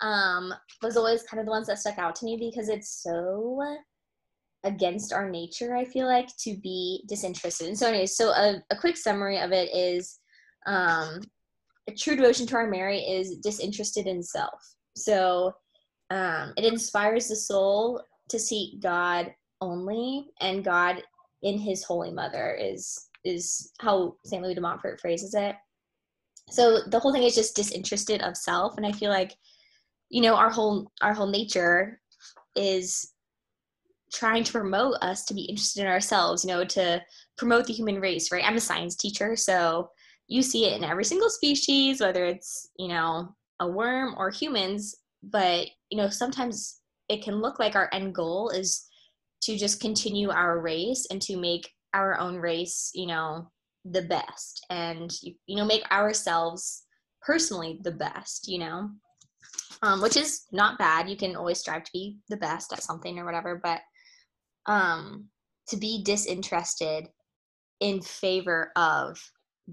Um, 0.00 0.52
was 0.82 0.96
always 0.96 1.22
kind 1.22 1.40
of 1.40 1.46
the 1.46 1.52
ones 1.52 1.66
that 1.68 1.78
stuck 1.78 1.98
out 1.98 2.16
to 2.16 2.24
me 2.24 2.36
because 2.36 2.68
it's 2.68 3.02
so 3.02 3.62
against 4.64 5.12
our 5.12 5.28
nature, 5.28 5.76
I 5.76 5.84
feel 5.84 6.06
like, 6.06 6.28
to 6.38 6.56
be 6.62 7.04
disinterested. 7.08 7.68
And 7.68 7.78
so, 7.78 7.88
anyways, 7.88 8.16
so 8.16 8.30
a, 8.30 8.62
a 8.70 8.76
quick 8.76 8.96
summary 8.96 9.38
of 9.38 9.52
it 9.52 9.74
is 9.74 10.18
um, 10.66 11.20
a 11.88 11.92
true 11.92 12.16
devotion 12.16 12.46
to 12.46 12.56
our 12.56 12.68
Mary 12.68 13.00
is 13.00 13.38
disinterested 13.38 14.06
in 14.06 14.22
self. 14.22 14.60
So 14.96 15.52
um, 16.10 16.52
it 16.56 16.64
inspires 16.64 17.28
the 17.28 17.36
soul 17.36 18.02
to 18.28 18.38
seek 18.38 18.80
God 18.80 19.32
only, 19.60 20.26
and 20.40 20.64
God 20.64 21.02
in 21.42 21.58
His 21.58 21.82
Holy 21.82 22.10
Mother 22.10 22.56
is 22.60 23.08
is 23.24 23.72
how 23.80 24.16
Saint 24.24 24.42
Louis 24.42 24.54
de 24.54 24.60
Montfort 24.60 25.00
phrases 25.00 25.34
it. 25.34 25.54
So 26.50 26.80
the 26.88 26.98
whole 26.98 27.12
thing 27.12 27.22
is 27.22 27.34
just 27.34 27.56
disinterested 27.56 28.20
of 28.22 28.36
self, 28.36 28.76
and 28.76 28.86
I 28.86 28.92
feel 28.92 29.10
like, 29.10 29.34
you 30.10 30.22
know, 30.22 30.34
our 30.34 30.50
whole 30.50 30.90
our 31.02 31.14
whole 31.14 31.28
nature 31.28 32.00
is 32.54 33.11
trying 34.12 34.44
to 34.44 34.52
promote 34.52 34.94
us 35.02 35.24
to 35.24 35.34
be 35.34 35.42
interested 35.42 35.82
in 35.82 35.86
ourselves, 35.86 36.44
you 36.44 36.48
know, 36.48 36.64
to 36.64 37.02
promote 37.38 37.66
the 37.66 37.72
human 37.72 38.00
race, 38.00 38.30
right? 38.30 38.44
I'm 38.44 38.56
a 38.56 38.60
science 38.60 38.94
teacher, 38.96 39.36
so 39.36 39.90
you 40.28 40.42
see 40.42 40.66
it 40.66 40.76
in 40.76 40.84
every 40.84 41.04
single 41.04 41.30
species, 41.30 42.00
whether 42.00 42.24
it's, 42.24 42.70
you 42.78 42.88
know, 42.88 43.34
a 43.60 43.68
worm 43.68 44.14
or 44.16 44.30
humans, 44.30 44.94
but, 45.22 45.66
you 45.90 45.96
know, 45.96 46.08
sometimes 46.08 46.80
it 47.08 47.22
can 47.22 47.40
look 47.40 47.58
like 47.58 47.74
our 47.74 47.88
end 47.92 48.14
goal 48.14 48.50
is 48.50 48.86
to 49.42 49.56
just 49.56 49.80
continue 49.80 50.30
our 50.30 50.60
race 50.60 51.06
and 51.10 51.20
to 51.22 51.36
make 51.36 51.70
our 51.94 52.18
own 52.18 52.36
race, 52.36 52.90
you 52.94 53.06
know, 53.06 53.50
the 53.84 54.02
best 54.02 54.64
and, 54.70 55.12
you 55.22 55.56
know, 55.56 55.64
make 55.64 55.84
ourselves 55.90 56.84
personally 57.20 57.80
the 57.82 57.90
best, 57.90 58.48
you 58.48 58.58
know, 58.58 58.90
um, 59.82 60.00
which 60.00 60.16
is 60.16 60.46
not 60.52 60.78
bad. 60.78 61.08
You 61.08 61.16
can 61.16 61.36
always 61.36 61.58
strive 61.58 61.84
to 61.84 61.92
be 61.92 62.18
the 62.28 62.36
best 62.36 62.72
at 62.72 62.82
something 62.82 63.18
or 63.18 63.24
whatever, 63.24 63.60
but 63.62 63.80
um, 64.66 65.28
to 65.68 65.76
be 65.76 66.02
disinterested 66.04 67.08
in 67.80 68.00
favor 68.00 68.70
of 68.76 69.18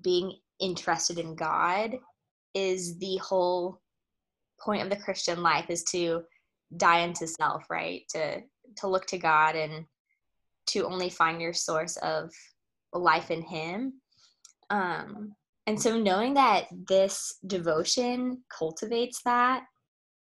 being 0.02 0.34
interested 0.60 1.20
in 1.20 1.36
God 1.36 1.96
is 2.54 2.98
the 2.98 3.18
whole 3.18 3.80
point 4.60 4.84
of 4.84 4.90
the 4.90 5.04
Christian 5.04 5.42
life 5.42 5.70
is 5.70 5.84
to 5.86 6.24
die 6.78 7.00
into 7.00 7.28
self, 7.28 7.64
right? 7.70 8.04
To 8.10 8.42
to 8.78 8.88
look 8.88 9.06
to 9.08 9.18
God 9.18 9.56
and 9.56 9.86
to 10.68 10.86
only 10.86 11.10
find 11.10 11.42
your 11.42 11.54
source 11.54 11.98
of 11.98 12.32
life 12.94 13.32
in 13.32 13.42
Him. 13.42 13.94
Um, 14.70 15.34
and 15.66 15.82
so 15.82 16.00
knowing 16.00 16.36
that 16.36 16.66
this 16.88 17.38
devotion 17.46 18.44
cultivates 18.56 19.22
that, 19.24 19.64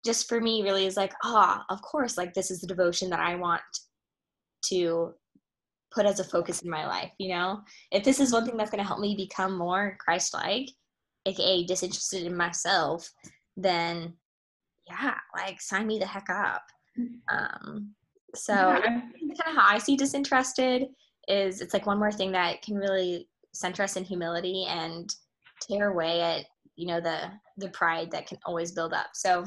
just 0.06 0.28
for 0.28 0.42
me, 0.42 0.64
really 0.64 0.86
is 0.86 0.98
like, 0.98 1.14
ah, 1.24 1.64
oh, 1.70 1.74
of 1.74 1.82
course, 1.82 2.18
like 2.18 2.34
this 2.34 2.52
is 2.52 2.62
the 2.62 2.68
devotion 2.68 3.10
that 3.12 3.20
I 3.20 3.36
want 3.36 3.62
to 4.64 5.14
put 5.92 6.06
as 6.06 6.20
a 6.20 6.24
focus 6.24 6.62
in 6.62 6.70
my 6.70 6.86
life 6.86 7.12
you 7.18 7.30
know? 7.30 7.62
If 7.92 8.04
this 8.04 8.20
is 8.20 8.34
one 8.34 8.46
thing 8.46 8.58
that's 8.58 8.72
going 8.72 8.82
to 8.82 8.88
help 8.88 9.00
me 9.00 9.16
become 9.16 9.58
more 9.58 9.98
christ-like 10.00 10.70
aka 11.26 11.64
disinterested 11.66 12.24
in 12.24 12.36
myself 12.36 13.10
then 13.58 14.14
yeah 14.88 15.16
like 15.36 15.62
sign 15.62 15.86
me 15.86 16.00
the 16.00 16.06
heck 16.06 16.30
up. 16.30 16.64
Um 17.32 17.94
so 18.36 18.54
yeah. 18.54 18.82
kind 18.82 19.32
of 19.48 19.56
how 19.56 19.66
i 19.68 19.80
see 19.80 19.96
disinterested 19.96 20.86
is 21.28 21.62
it's 21.62 21.74
like 21.74 21.88
one 21.88 21.98
more 21.98 22.12
thing 22.12 22.32
that 22.32 22.62
can 22.62 22.76
really 22.76 23.28
center 23.54 23.84
us 23.84 23.96
in 23.96 24.04
humility 24.04 24.66
and 24.68 25.14
tear 25.62 25.92
away 25.92 26.22
at 26.22 26.46
you 26.76 26.88
know 26.88 27.02
the 27.02 27.30
the 27.58 27.70
pride 27.70 28.10
that 28.12 28.28
can 28.28 28.38
always 28.46 28.72
build 28.72 28.94
up. 28.94 29.08
So 29.14 29.46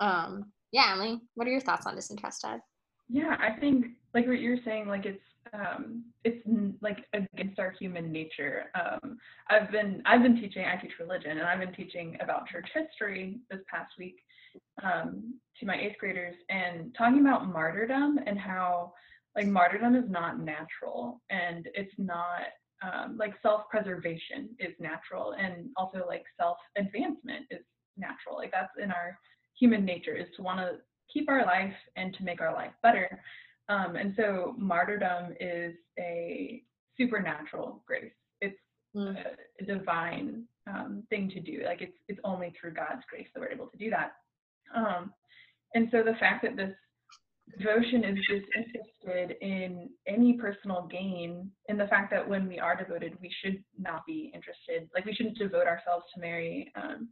um 0.00 0.52
yeah 0.72 0.92
emily 0.92 1.20
what 1.34 1.48
are 1.48 1.50
your 1.50 1.60
thoughts 1.60 1.86
on 1.86 1.94
disinterested 1.94 2.60
yeah, 3.08 3.36
I 3.40 3.58
think 3.58 3.86
like 4.14 4.26
what 4.26 4.40
you're 4.40 4.58
saying, 4.64 4.88
like 4.88 5.06
it's 5.06 5.20
um, 5.54 6.04
it's 6.24 6.46
like 6.82 6.98
against 7.14 7.58
our 7.58 7.70
human 7.78 8.12
nature. 8.12 8.64
Um, 8.74 9.18
I've 9.48 9.70
been 9.70 10.02
I've 10.04 10.22
been 10.22 10.40
teaching 10.40 10.64
I 10.64 10.80
teach 10.80 10.92
religion 11.00 11.32
and 11.32 11.42
I've 11.42 11.60
been 11.60 11.74
teaching 11.74 12.16
about 12.20 12.48
church 12.48 12.68
history 12.74 13.38
this 13.50 13.60
past 13.70 13.92
week 13.98 14.16
um, 14.82 15.34
to 15.58 15.66
my 15.66 15.76
eighth 15.76 15.98
graders 15.98 16.34
and 16.50 16.94
talking 16.96 17.20
about 17.20 17.48
martyrdom 17.48 18.18
and 18.26 18.38
how 18.38 18.92
like 19.36 19.46
martyrdom 19.46 19.94
is 19.94 20.08
not 20.08 20.40
natural 20.40 21.20
and 21.30 21.68
it's 21.74 21.94
not 21.98 22.42
um, 22.82 23.16
like 23.18 23.34
self-preservation 23.42 24.50
is 24.58 24.72
natural 24.78 25.32
and 25.32 25.68
also 25.76 26.04
like 26.06 26.24
self-advancement 26.38 27.46
is 27.50 27.60
natural. 27.96 28.36
Like 28.36 28.52
that's 28.52 28.72
in 28.82 28.90
our 28.90 29.18
human 29.58 29.84
nature 29.84 30.14
is 30.14 30.28
to 30.36 30.42
want 30.42 30.60
to 30.60 30.78
keep 31.12 31.28
our 31.28 31.44
life 31.44 31.74
and 31.96 32.14
to 32.14 32.24
make 32.24 32.40
our 32.40 32.52
life 32.52 32.72
better. 32.82 33.20
Um, 33.68 33.96
and 33.96 34.14
so 34.16 34.54
martyrdom 34.58 35.34
is 35.40 35.74
a 35.98 36.62
supernatural 36.98 37.82
grace. 37.86 38.12
It's 38.40 38.56
mm. 38.96 39.14
a, 39.60 39.64
divine 39.64 40.44
um, 40.66 41.02
thing 41.10 41.30
to 41.30 41.40
do. 41.40 41.62
Like 41.64 41.82
it's 41.82 41.96
it's 42.08 42.20
only 42.24 42.52
through 42.58 42.74
God's 42.74 43.02
grace 43.10 43.26
that 43.34 43.40
we're 43.40 43.52
able 43.52 43.66
to 43.66 43.76
do 43.76 43.90
that. 43.90 44.12
Um, 44.74 45.12
and 45.74 45.88
so 45.90 46.02
the 46.02 46.16
fact 46.18 46.42
that 46.44 46.56
this 46.56 46.74
devotion 47.58 48.04
is 48.04 48.18
disinterested 48.28 49.36
in 49.40 49.88
any 50.06 50.34
personal 50.34 50.88
gain, 50.90 51.50
in 51.68 51.76
the 51.78 51.86
fact 51.86 52.10
that 52.10 52.28
when 52.28 52.46
we 52.46 52.58
are 52.58 52.76
devoted, 52.76 53.16
we 53.20 53.30
should 53.42 53.62
not 53.78 54.04
be 54.06 54.30
interested. 54.34 54.88
Like 54.94 55.04
we 55.04 55.14
shouldn't 55.14 55.38
devote 55.38 55.66
ourselves 55.66 56.04
to 56.14 56.20
Mary 56.20 56.72
um, 56.74 57.08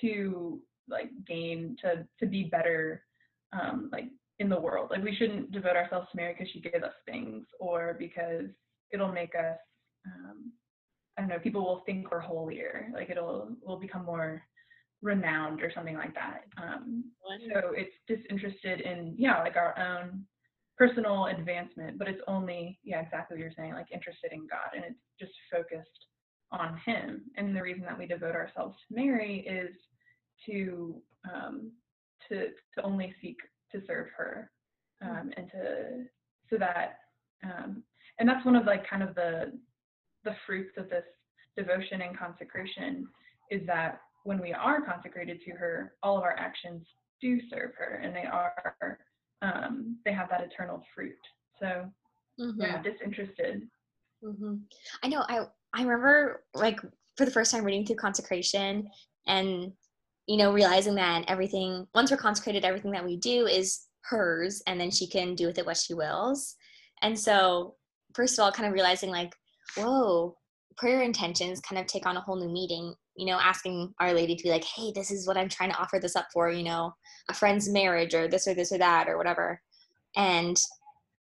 to 0.00 0.60
like 0.88 1.10
gain 1.26 1.76
to 1.82 2.06
to 2.20 2.26
be 2.26 2.44
better 2.44 3.02
um, 3.60 3.88
like 3.92 4.06
in 4.38 4.48
the 4.48 4.60
world. 4.60 4.90
Like 4.90 5.02
we 5.02 5.14
shouldn't 5.16 5.52
devote 5.52 5.76
ourselves 5.76 6.08
to 6.10 6.16
Mary 6.16 6.34
because 6.36 6.52
she 6.52 6.60
gives 6.60 6.84
us 6.84 6.92
things 7.06 7.46
or 7.58 7.96
because 7.98 8.46
it'll 8.92 9.12
make 9.12 9.34
us 9.34 9.58
um, 10.06 10.52
I 11.16 11.22
don't 11.22 11.30
know, 11.30 11.38
people 11.38 11.62
will 11.62 11.82
think 11.86 12.10
we're 12.10 12.20
holier. 12.20 12.88
Like 12.92 13.10
it'll 13.10 13.50
will 13.62 13.78
become 13.78 14.04
more 14.04 14.42
renowned 15.02 15.62
or 15.62 15.72
something 15.74 15.96
like 15.96 16.14
that. 16.14 16.44
Um, 16.62 17.04
so 17.52 17.72
it's 17.72 17.94
disinterested 18.06 18.80
in 18.80 19.14
yeah, 19.18 19.38
like 19.40 19.56
our 19.56 19.78
own 19.78 20.24
personal 20.76 21.26
advancement, 21.26 21.98
but 21.98 22.08
it's 22.08 22.20
only 22.28 22.78
yeah, 22.84 23.00
exactly 23.00 23.36
what 23.36 23.40
you're 23.40 23.52
saying, 23.56 23.72
like 23.72 23.90
interested 23.92 24.32
in 24.32 24.40
God 24.40 24.74
and 24.74 24.84
it's 24.84 25.00
just 25.18 25.32
focused 25.50 25.88
on 26.52 26.78
him. 26.84 27.22
And 27.36 27.56
the 27.56 27.62
reason 27.62 27.82
that 27.82 27.98
we 27.98 28.06
devote 28.06 28.34
ourselves 28.34 28.76
to 28.88 28.94
Mary 28.94 29.46
is 29.48 29.74
to 30.46 31.00
um, 31.32 31.72
to 32.28 32.48
to 32.74 32.82
only 32.82 33.14
seek 33.20 33.36
to 33.72 33.80
serve 33.86 34.06
her 34.16 34.50
mm. 35.02 35.08
um, 35.08 35.30
and 35.36 35.50
to 35.50 36.04
so 36.50 36.56
that 36.58 36.98
um, 37.44 37.82
and 38.18 38.28
that's 38.28 38.44
one 38.44 38.56
of 38.56 38.66
like 38.66 38.88
kind 38.88 39.02
of 39.02 39.14
the 39.14 39.52
the 40.24 40.34
fruits 40.46 40.72
of 40.76 40.88
this 40.88 41.04
devotion 41.56 42.02
and 42.02 42.18
consecration 42.18 43.06
is 43.50 43.62
that 43.66 44.00
when 44.24 44.40
we 44.40 44.52
are 44.52 44.82
consecrated 44.82 45.40
to 45.44 45.52
her 45.52 45.94
all 46.02 46.16
of 46.16 46.22
our 46.22 46.36
actions 46.38 46.82
do 47.20 47.38
serve 47.50 47.70
her 47.78 48.00
and 48.02 48.14
they 48.14 48.24
are 48.24 48.98
um, 49.42 49.96
they 50.04 50.12
have 50.12 50.28
that 50.28 50.42
eternal 50.42 50.82
fruit 50.94 51.16
so 51.60 51.90
mm-hmm. 52.40 52.60
yeah 52.60 52.82
disinterested 52.82 53.62
mm-hmm. 54.24 54.56
i 55.02 55.08
know 55.08 55.24
i 55.28 55.46
i 55.74 55.82
remember 55.82 56.42
like 56.54 56.80
for 57.16 57.24
the 57.24 57.30
first 57.30 57.50
time 57.50 57.64
reading 57.64 57.86
through 57.86 57.96
consecration 57.96 58.88
and 59.26 59.72
you 60.26 60.36
know, 60.36 60.52
realizing 60.52 60.94
that 60.96 61.24
everything, 61.28 61.86
once 61.94 62.10
we're 62.10 62.16
consecrated, 62.16 62.64
everything 62.64 62.90
that 62.90 63.04
we 63.04 63.16
do 63.16 63.46
is 63.46 63.86
hers 64.02 64.62
and 64.66 64.80
then 64.80 64.90
she 64.90 65.06
can 65.06 65.34
do 65.34 65.46
with 65.46 65.58
it 65.58 65.66
what 65.66 65.76
she 65.76 65.94
wills. 65.94 66.56
And 67.02 67.18
so, 67.18 67.76
first 68.14 68.38
of 68.38 68.42
all, 68.42 68.52
kind 68.52 68.66
of 68.66 68.72
realizing 68.72 69.10
like, 69.10 69.34
whoa, 69.76 70.36
prayer 70.76 71.02
intentions 71.02 71.60
kind 71.60 71.80
of 71.80 71.86
take 71.86 72.06
on 72.06 72.16
a 72.16 72.20
whole 72.20 72.36
new 72.36 72.52
meaning, 72.52 72.94
you 73.16 73.26
know, 73.26 73.38
asking 73.40 73.92
Our 74.00 74.12
Lady 74.12 74.34
to 74.34 74.42
be 74.42 74.50
like, 74.50 74.64
hey, 74.64 74.92
this 74.94 75.10
is 75.10 75.26
what 75.26 75.36
I'm 75.36 75.48
trying 75.48 75.70
to 75.70 75.78
offer 75.78 75.98
this 75.98 76.16
up 76.16 76.26
for, 76.32 76.50
you 76.50 76.64
know, 76.64 76.92
a 77.28 77.34
friend's 77.34 77.68
marriage 77.68 78.14
or 78.14 78.28
this 78.28 78.48
or 78.48 78.54
this 78.54 78.72
or 78.72 78.78
that 78.78 79.08
or 79.08 79.16
whatever. 79.16 79.60
And 80.16 80.56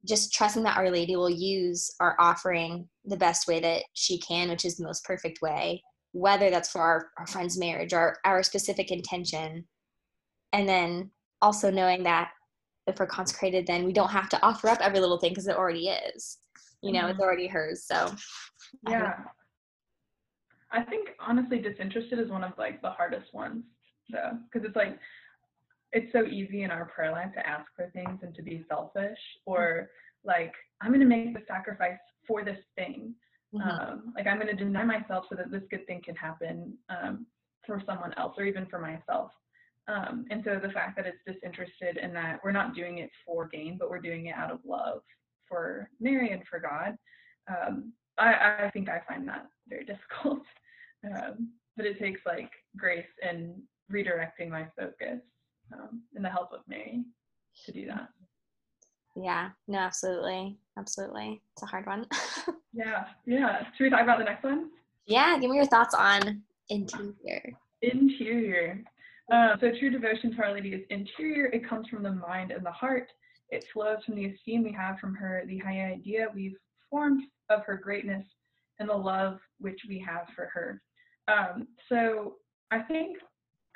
just 0.06 0.32
trusting 0.32 0.62
that 0.64 0.76
Our 0.76 0.90
Lady 0.90 1.16
will 1.16 1.30
use 1.30 1.90
our 2.00 2.16
offering 2.18 2.88
the 3.04 3.16
best 3.16 3.48
way 3.48 3.60
that 3.60 3.84
she 3.94 4.18
can, 4.18 4.48
which 4.48 4.64
is 4.64 4.76
the 4.76 4.84
most 4.84 5.04
perfect 5.04 5.40
way 5.42 5.82
whether 6.12 6.50
that's 6.50 6.70
for 6.70 6.80
our, 6.80 7.08
our 7.18 7.26
friend's 7.26 7.58
marriage 7.58 7.92
or 7.92 8.18
our 8.24 8.42
specific 8.42 8.90
intention. 8.90 9.64
And 10.52 10.68
then 10.68 11.10
also 11.40 11.70
knowing 11.70 12.02
that 12.04 12.30
if 12.86 12.98
we're 12.98 13.06
consecrated, 13.06 13.66
then 13.66 13.84
we 13.84 13.92
don't 13.92 14.10
have 14.10 14.28
to 14.30 14.42
offer 14.44 14.68
up 14.68 14.80
every 14.80 15.00
little 15.00 15.18
thing 15.18 15.30
because 15.30 15.48
it 15.48 15.56
already 15.56 15.88
is. 15.88 16.38
You 16.82 16.92
know, 16.92 17.00
mm-hmm. 17.00 17.10
it's 17.10 17.20
already 17.20 17.46
hers. 17.46 17.84
So 17.84 18.14
yeah. 18.88 19.14
I 20.72 20.82
think 20.82 21.10
honestly 21.20 21.58
disinterested 21.58 22.18
is 22.18 22.30
one 22.30 22.44
of 22.44 22.52
like 22.58 22.82
the 22.82 22.90
hardest 22.90 23.32
ones 23.34 23.64
though 24.10 24.38
because 24.44 24.66
it's 24.66 24.76
like 24.76 24.98
it's 25.92 26.12
so 26.12 26.24
easy 26.24 26.62
in 26.62 26.70
our 26.70 26.86
prayer 26.86 27.12
life 27.12 27.32
to 27.34 27.46
ask 27.46 27.66
for 27.76 27.90
things 27.90 28.20
and 28.22 28.34
to 28.34 28.42
be 28.42 28.64
selfish 28.68 29.18
or 29.46 29.90
like 30.24 30.52
i'm 30.80 30.88
going 30.88 31.00
to 31.00 31.06
make 31.06 31.34
the 31.34 31.42
sacrifice 31.46 31.98
for 32.26 32.44
this 32.44 32.58
thing 32.76 33.14
mm-hmm. 33.54 33.68
um, 33.68 34.12
like 34.16 34.26
i'm 34.26 34.38
going 34.38 34.54
to 34.54 34.64
deny 34.64 34.84
myself 34.84 35.24
so 35.28 35.36
that 35.36 35.50
this 35.50 35.62
good 35.70 35.86
thing 35.86 36.00
can 36.04 36.14
happen 36.16 36.76
um, 36.88 37.26
for 37.66 37.82
someone 37.86 38.12
else 38.16 38.34
or 38.38 38.44
even 38.44 38.66
for 38.66 38.78
myself 38.78 39.30
um, 39.88 40.24
and 40.30 40.42
so 40.44 40.60
the 40.62 40.72
fact 40.72 40.96
that 40.96 41.06
it's 41.06 41.18
disinterested 41.26 41.96
in 41.96 42.12
that 42.12 42.40
we're 42.44 42.52
not 42.52 42.74
doing 42.74 42.98
it 42.98 43.10
for 43.26 43.48
gain 43.48 43.76
but 43.78 43.90
we're 43.90 44.00
doing 44.00 44.26
it 44.26 44.34
out 44.34 44.50
of 44.50 44.58
love 44.66 45.00
for 45.48 45.88
mary 46.00 46.32
and 46.32 46.42
for 46.48 46.58
god 46.58 46.96
um, 47.48 47.92
I, 48.18 48.64
I 48.64 48.70
think 48.72 48.88
i 48.88 49.00
find 49.08 49.26
that 49.28 49.46
very 49.68 49.84
difficult 49.86 50.42
um, 51.04 51.50
but 51.76 51.86
it 51.86 51.98
takes 51.98 52.20
like 52.26 52.50
grace 52.76 53.04
and 53.22 53.54
redirecting 53.92 54.48
my 54.48 54.66
focus 54.78 55.20
um, 55.72 56.02
and 56.14 56.24
the 56.24 56.28
help 56.28 56.52
of 56.52 56.60
Mary 56.68 57.04
to 57.64 57.72
do 57.72 57.86
that. 57.86 58.08
Yeah, 59.14 59.50
no, 59.68 59.78
absolutely. 59.78 60.56
Absolutely. 60.78 61.42
It's 61.52 61.62
a 61.62 61.66
hard 61.66 61.86
one. 61.86 62.06
yeah, 62.72 63.04
yeah. 63.26 63.64
Should 63.76 63.84
we 63.84 63.90
talk 63.90 64.02
about 64.02 64.18
the 64.18 64.24
next 64.24 64.42
one? 64.42 64.70
Yeah, 65.06 65.38
give 65.38 65.50
me 65.50 65.56
your 65.56 65.66
thoughts 65.66 65.94
on 65.94 66.42
interior. 66.70 67.52
Interior. 67.82 68.82
Uh, 69.32 69.56
so, 69.60 69.70
true 69.78 69.90
devotion 69.90 70.34
to 70.34 70.42
Our 70.42 70.54
Lady 70.54 70.70
is 70.70 70.82
interior. 70.90 71.46
It 71.46 71.68
comes 71.68 71.88
from 71.88 72.02
the 72.02 72.12
mind 72.12 72.50
and 72.50 72.64
the 72.64 72.72
heart. 72.72 73.08
It 73.50 73.64
flows 73.72 73.98
from 74.04 74.14
the 74.14 74.26
esteem 74.26 74.62
we 74.62 74.72
have 74.72 74.98
from 74.98 75.14
her, 75.14 75.42
the 75.46 75.58
high 75.58 75.92
idea 75.92 76.26
we've 76.34 76.56
formed 76.90 77.22
of 77.50 77.64
her 77.66 77.76
greatness, 77.76 78.24
and 78.78 78.88
the 78.88 78.94
love 78.94 79.38
which 79.58 79.80
we 79.88 79.98
have 80.06 80.26
for 80.34 80.50
her. 80.52 80.80
Um, 81.28 81.68
so, 81.88 82.36
I 82.70 82.80
think 82.80 83.18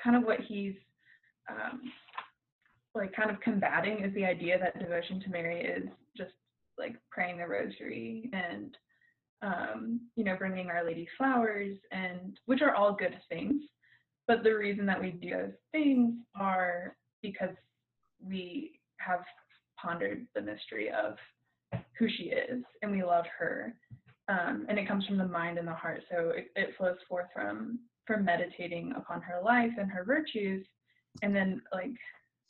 kind 0.03 0.17
of 0.17 0.25
what 0.25 0.41
he's 0.41 0.75
um, 1.49 1.81
like 2.97 3.15
kind 3.15 3.31
of 3.31 3.41
combating 3.41 4.05
is 4.05 4.15
the 4.15 4.25
idea 4.25 4.59
that 4.59 4.79
devotion 4.79 5.21
to 5.21 5.31
Mary 5.31 5.61
is 5.61 5.89
just 6.17 6.33
like 6.79 6.97
praying 7.11 7.39
the 7.39 7.47
rosary 7.47 8.31
and 8.33 8.77
um, 9.43 10.01
you 10.17 10.25
know 10.25 10.37
bringing 10.37 10.69
Our 10.69 10.85
Lady 10.85 11.07
flowers 11.17 11.77
and 11.93 12.39
which 12.47 12.63
are 12.63 12.75
all 12.75 12.93
good 12.93 13.17
things, 13.29 13.63
but 14.27 14.43
the 14.43 14.55
reason 14.55 14.87
that 14.87 15.01
we 15.01 15.11
do 15.11 15.31
those 15.31 15.53
things 15.73 16.15
are 16.39 16.97
because 17.23 17.55
we 18.25 18.81
have 18.99 19.21
pondered 19.81 20.27
the 20.35 20.41
mystery 20.41 20.91
of 20.91 21.17
who 21.99 22.09
she 22.09 22.25
is 22.25 22.63
and 22.83 22.91
we 22.91 23.03
love 23.03 23.27
her 23.39 23.75
um, 24.29 24.67
and 24.69 24.79
it 24.79 24.89
comes 24.89 25.07
from 25.07 25.19
the 25.19 25.27
mind 25.27 25.59
and 25.59 25.69
the 25.69 25.75
heart. 25.75 26.03
So 26.11 26.31
it, 26.31 26.51
it 26.57 26.75
flows 26.77 26.97
forth 27.09 27.27
from 27.35 27.79
from 28.07 28.25
meditating 28.25 28.93
upon 28.97 29.21
her 29.21 29.41
life 29.45 29.73
and 29.79 29.91
her 29.91 30.05
virtues 30.05 30.65
and 31.23 31.35
then 31.35 31.61
like 31.73 31.91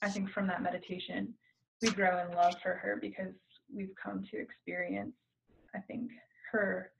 i 0.02 0.08
think 0.08 0.30
from 0.30 0.46
that 0.46 0.62
meditation 0.62 1.34
we 1.82 1.90
grow 1.90 2.24
in 2.24 2.34
love 2.36 2.54
for 2.62 2.74
her 2.74 2.98
because 3.00 3.32
we've 3.74 3.94
come 4.02 4.24
to 4.30 4.38
experience 4.38 5.14
i 5.74 5.78
think 5.80 6.10
her 6.52 6.90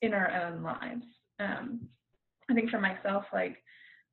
in 0.00 0.14
our 0.14 0.30
own 0.44 0.62
lives. 0.62 1.04
Um, 1.38 1.88
i 2.50 2.54
think 2.54 2.70
for 2.70 2.80
myself 2.80 3.24
like 3.32 3.56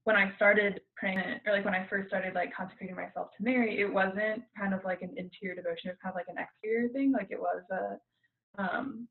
when 0.03 0.15
i 0.15 0.34
started 0.36 0.81
praying 0.96 1.19
or 1.46 1.53
like 1.53 1.65
when 1.65 1.75
i 1.75 1.86
first 1.89 2.08
started 2.08 2.34
like 2.34 2.55
consecrating 2.55 2.96
myself 2.96 3.29
to 3.38 3.43
mary 3.43 3.79
it 3.79 3.91
wasn't 3.91 4.43
kind 4.58 4.74
of 4.74 4.84
like 4.84 5.01
an 5.01 5.13
interior 5.17 5.55
devotion 5.55 5.89
it 5.89 5.89
was 5.89 5.98
kind 6.01 6.13
of 6.13 6.15
like 6.15 6.29
an 6.29 6.43
exterior 6.43 6.89
thing 6.89 7.12
like 7.12 7.27
it 7.29 7.39
was 7.39 7.63
a 7.72 8.63
um 8.63 9.08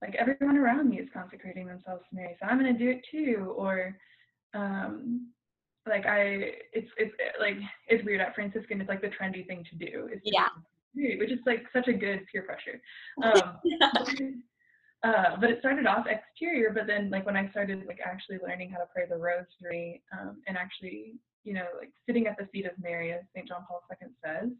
like 0.00 0.14
everyone 0.14 0.56
around 0.56 0.88
me 0.88 0.98
is 0.98 1.08
consecrating 1.12 1.66
themselves 1.66 2.02
to 2.08 2.16
mary 2.16 2.36
so 2.40 2.46
i'm 2.46 2.58
going 2.58 2.72
to 2.72 2.78
do 2.78 2.90
it 2.90 3.04
too 3.10 3.52
or 3.56 3.96
um 4.54 5.28
like 5.88 6.06
I 6.06 6.52
it's 6.72 6.88
it's 6.96 7.14
like 7.40 7.56
it's 7.88 8.04
weird 8.04 8.20
at 8.20 8.34
Franciscan 8.34 8.80
it's 8.80 8.88
like 8.88 9.00
the 9.00 9.08
trendy 9.08 9.46
thing 9.46 9.64
to 9.70 9.76
do 9.76 10.08
is 10.12 10.20
yeah 10.24 10.48
which 10.94 11.30
is 11.30 11.38
like 11.46 11.64
such 11.72 11.88
a 11.88 11.92
good 11.92 12.24
peer 12.30 12.42
pressure 12.42 12.80
um, 13.22 14.42
uh, 15.04 15.36
but 15.40 15.50
it 15.50 15.58
started 15.60 15.86
off 15.86 16.06
exterior 16.06 16.70
but 16.74 16.86
then 16.86 17.10
like 17.10 17.26
when 17.26 17.36
I 17.36 17.48
started 17.50 17.84
like 17.86 18.00
actually 18.04 18.38
learning 18.46 18.70
how 18.70 18.78
to 18.78 18.86
pray 18.94 19.04
the 19.08 19.16
rosary 19.16 20.02
um, 20.12 20.42
and 20.46 20.56
actually 20.56 21.16
you 21.44 21.54
know 21.54 21.66
like 21.78 21.90
sitting 22.06 22.26
at 22.26 22.36
the 22.38 22.46
feet 22.46 22.66
of 22.66 22.72
Mary 22.82 23.12
as 23.12 23.20
St. 23.34 23.48
John 23.48 23.64
Paul 23.68 23.82
II 23.90 24.08
says 24.24 24.50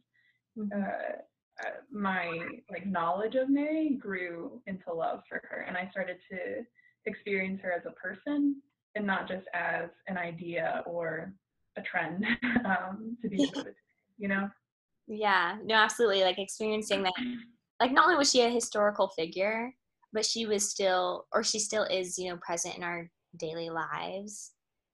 mm-hmm. 0.59 0.69
uh, 0.73 1.67
uh, 1.67 1.71
my 1.91 2.39
like 2.71 2.87
knowledge 2.87 3.35
of 3.35 3.51
Mary 3.51 3.97
grew 4.01 4.61
into 4.67 4.93
love 4.93 5.23
for 5.29 5.43
her 5.51 5.65
and 5.67 5.77
I 5.77 5.89
started 5.91 6.19
to 6.31 6.65
experience 7.07 7.61
her 7.63 7.73
as 7.73 7.83
a 7.87 7.91
person 7.93 8.57
and 8.99 9.07
not 9.07 9.29
just 9.29 9.47
as 9.55 9.89
an 10.09 10.19
idea 10.19 10.83
or 10.85 11.33
a 11.77 11.83
trend 11.83 12.27
um, 12.65 13.17
to 13.23 13.29
be 13.29 13.51
you 14.19 14.29
know? 14.29 14.51
Yeah, 15.07 15.57
no, 15.65 15.77
absolutely. 15.77 16.23
Like 16.23 16.39
experiencing 16.39 17.05
that, 17.05 17.15
like 17.81 17.93
not 17.93 18.05
only 18.05 18.19
was 18.19 18.31
she 18.31 18.43
a 18.43 18.51
historical 18.51 19.09
figure, 19.09 19.73
but 20.13 20.27
she 20.27 20.45
was 20.47 20.69
still, 20.69 21.27
or 21.33 21.43
she 21.45 21.61
still 21.61 21.85
is, 21.85 22.19
you 22.19 22.29
know, 22.29 22.39
present 22.39 22.77
in 22.77 22.83
our 22.83 23.09
daily 23.39 23.71
lives. 23.71 24.51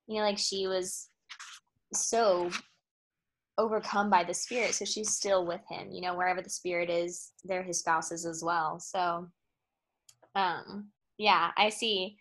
You 0.07 0.19
know, 0.19 0.27
like 0.27 0.39
she 0.39 0.67
was 0.67 1.09
so 1.95 2.51
overcome 3.57 4.11
by 4.11 4.23
the 4.23 4.35
spirit, 4.35 4.75
so 4.75 4.85
she's 4.85 5.15
still 5.15 5.47
with 5.47 5.63
him. 5.69 5.91
You 5.91 6.03
know, 6.03 6.15
wherever 6.15 6.43
the 6.43 6.51
spirit 6.51 6.91
is, 6.91 7.33
they're 7.43 7.63
his 7.63 7.79
spouses 7.79 8.27
as 8.27 8.43
well. 8.45 8.79
So, 8.79 9.29
um, 10.35 10.91
yeah, 11.17 11.53
I 11.57 11.71
see 11.71 12.19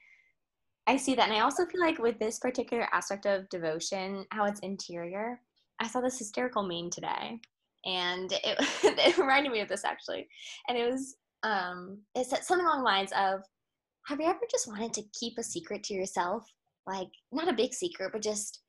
I 0.88 0.98
see 0.98 1.16
that. 1.16 1.30
And 1.30 1.38
I 1.38 1.42
also 1.42 1.66
feel 1.66 1.82
like 1.82 2.00
with 2.00 2.20
this 2.20 2.40
particular 2.40 2.88
aspect 2.92 3.26
of 3.26 3.48
devotion, 3.50 4.26
how 4.32 4.46
it's 4.46 4.60
interior, 4.60 5.40
I 5.80 5.88
saw 5.88 6.02
this 6.02 6.20
hysterical 6.20 6.64
meme 6.64 6.90
today 6.90 7.40
and 7.86 8.32
it, 8.32 8.42
it 8.84 9.18
reminded 9.18 9.52
me 9.52 9.62
of 9.62 9.70
this 9.70 9.86
actually. 9.86 10.28
And 10.68 10.78
it 10.78 10.92
was, 10.92 11.16
um, 11.44 12.00
it 12.16 12.28
said 12.28 12.44
something 12.44 12.66
along 12.66 12.80
the 12.80 12.86
lines 12.86 13.12
of, 13.18 13.42
have 14.08 14.20
you 14.20 14.28
ever 14.28 14.40
just 14.52 14.68
wanted 14.68 14.94
to 14.94 15.04
keep 15.18 15.38
a 15.38 15.44
secret 15.44 15.84
to 15.86 15.94
yourself? 15.94 16.52
Like, 16.86 17.08
not 17.32 17.48
a 17.48 17.54
big 17.54 17.74
secret, 17.74 18.12
but 18.12 18.22
just, 18.22 18.60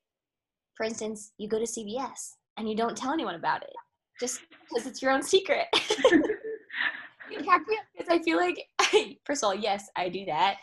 for 0.77 0.85
instance, 0.85 1.33
you 1.39 1.49
go 1.49 1.59
to 1.59 1.65
CVS 1.65 2.35
and 2.57 2.69
you 2.69 2.77
don't 2.77 2.97
tell 2.97 3.13
anyone 3.13 3.35
about 3.35 3.63
it 3.63 3.73
just 4.21 4.41
because 4.69 4.87
it's 4.87 5.03
your 5.03 5.11
own 5.11 5.23
secret. 5.23 5.67
you 7.31 7.43
crack 7.43 7.63
me 7.67 7.77
up 7.77 7.85
because 7.97 8.09
I 8.09 8.23
feel 8.23 8.37
like, 8.37 8.69
first 9.25 9.43
of 9.43 9.49
all, 9.49 9.55
yes, 9.55 9.89
I 9.97 10.09
do 10.09 10.25
that. 10.27 10.59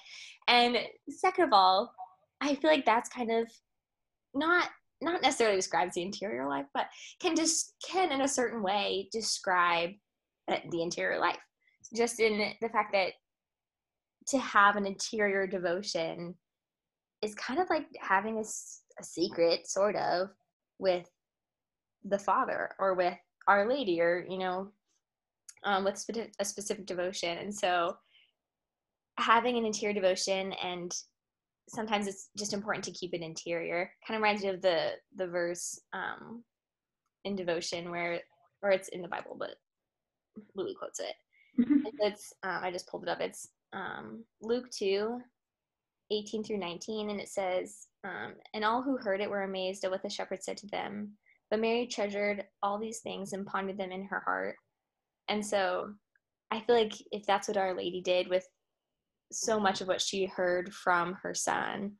And 0.47 0.77
second 1.10 1.45
of 1.45 1.54
all, 1.54 1.93
I 2.41 2.56
feel 2.56 2.69
like 2.69 2.86
that's 2.86 3.10
kind 3.10 3.32
of 3.32 3.47
not 4.34 4.69
not 5.04 5.21
necessarily 5.21 5.56
describes 5.56 5.95
the 5.95 6.04
interior 6.04 6.47
life, 6.47 6.67
but 6.73 6.86
can 7.19 7.36
just 7.36 7.73
can 7.84 8.12
in 8.12 8.21
a 8.21 8.27
certain 8.27 8.62
way 8.62 9.10
describe 9.12 9.91
uh, 10.47 10.58
the 10.69 10.82
interior 10.82 11.19
life. 11.19 11.39
Just 11.95 12.19
in 12.19 12.54
the 12.62 12.69
fact 12.69 12.93
that 12.93 13.13
to 14.27 14.38
have 14.38 14.75
an 14.75 14.86
interior 14.86 15.47
devotion 15.47 16.36
is 17.23 17.34
kind 17.36 17.60
of 17.60 17.69
like 17.69 17.88
having 17.99 18.38
a, 18.38 18.41
a 18.41 19.04
secret, 19.04 19.67
sort 19.67 19.95
of, 19.95 20.30
with 20.77 21.10
the 22.04 22.19
Father 22.19 22.71
or 22.80 22.93
with 22.93 23.17
Our 23.47 23.67
Lady, 23.67 24.01
or 24.01 24.25
you 24.30 24.38
know, 24.38 24.71
um, 25.63 25.84
with 25.84 26.06
a 26.39 26.45
specific 26.45 26.86
devotion. 26.86 27.39
And 27.39 27.54
so 27.54 27.97
having 29.17 29.58
an 29.58 29.65
interior 29.65 29.93
devotion 29.93 30.54
and 30.54 30.93
sometimes 31.69 32.08
it's 32.08 32.30
just 32.38 32.54
important 32.54 32.84
to 32.86 32.91
keep 32.91 33.13
it 33.13 33.21
interior. 33.21 33.91
Kind 34.08 34.17
of 34.17 34.21
reminds 34.21 34.43
me 34.43 34.50
of 34.50 34.62
the 34.62 34.91
the 35.15 35.28
verse 35.28 35.80
um 35.93 36.43
in 37.24 37.36
devotion 37.36 37.91
where 37.91 38.19
or 38.62 38.71
it's 38.71 38.89
in 38.89 39.02
the 39.02 39.08
bible 39.08 39.36
but 39.38 39.56
louis 40.56 40.76
quotes 40.78 41.00
it. 41.00 41.15
It's 42.00 42.34
um, 42.43 42.60
i 42.63 42.71
just 42.71 42.88
pulled 42.88 43.04
it 43.04 43.10
up. 43.10 43.21
It's 43.21 43.47
um 43.74 44.24
luke 44.41 44.69
2 44.71 45.19
18 46.12 46.43
through 46.43 46.58
19 46.58 47.10
and 47.10 47.21
it 47.21 47.30
says 47.30 47.88
um, 48.04 48.34
and 48.54 48.65
all 48.65 48.82
who 48.82 48.97
heard 48.97 49.21
it 49.21 49.30
were 49.30 49.43
amazed 49.43 49.86
at 49.86 49.91
what 49.91 50.02
the 50.02 50.10
shepherd 50.10 50.43
said 50.43 50.58
to 50.58 50.67
them. 50.67 51.12
But 51.50 51.60
mary 51.60 51.88
treasured 51.88 52.45
all 52.63 52.80
these 52.80 53.00
things 53.00 53.34
and 53.34 53.45
pondered 53.45 53.78
them 53.78 53.91
in 53.91 54.04
her 54.06 54.21
heart. 54.26 54.56
And 55.30 55.45
so 55.45 55.93
i 56.52 56.60
feel 56.60 56.76
like 56.76 56.93
if 57.12 57.26
that's 57.26 57.47
what 57.47 57.58
our 57.58 57.74
lady 57.74 58.02
did 58.02 58.28
with 58.28 58.45
so 59.32 59.60
much 59.60 59.82
of 59.82 59.88
what 59.88 60.02
she 60.02 60.26
heard 60.26 60.74
from 60.74 61.17
her 61.22 61.34
son, 61.34 61.94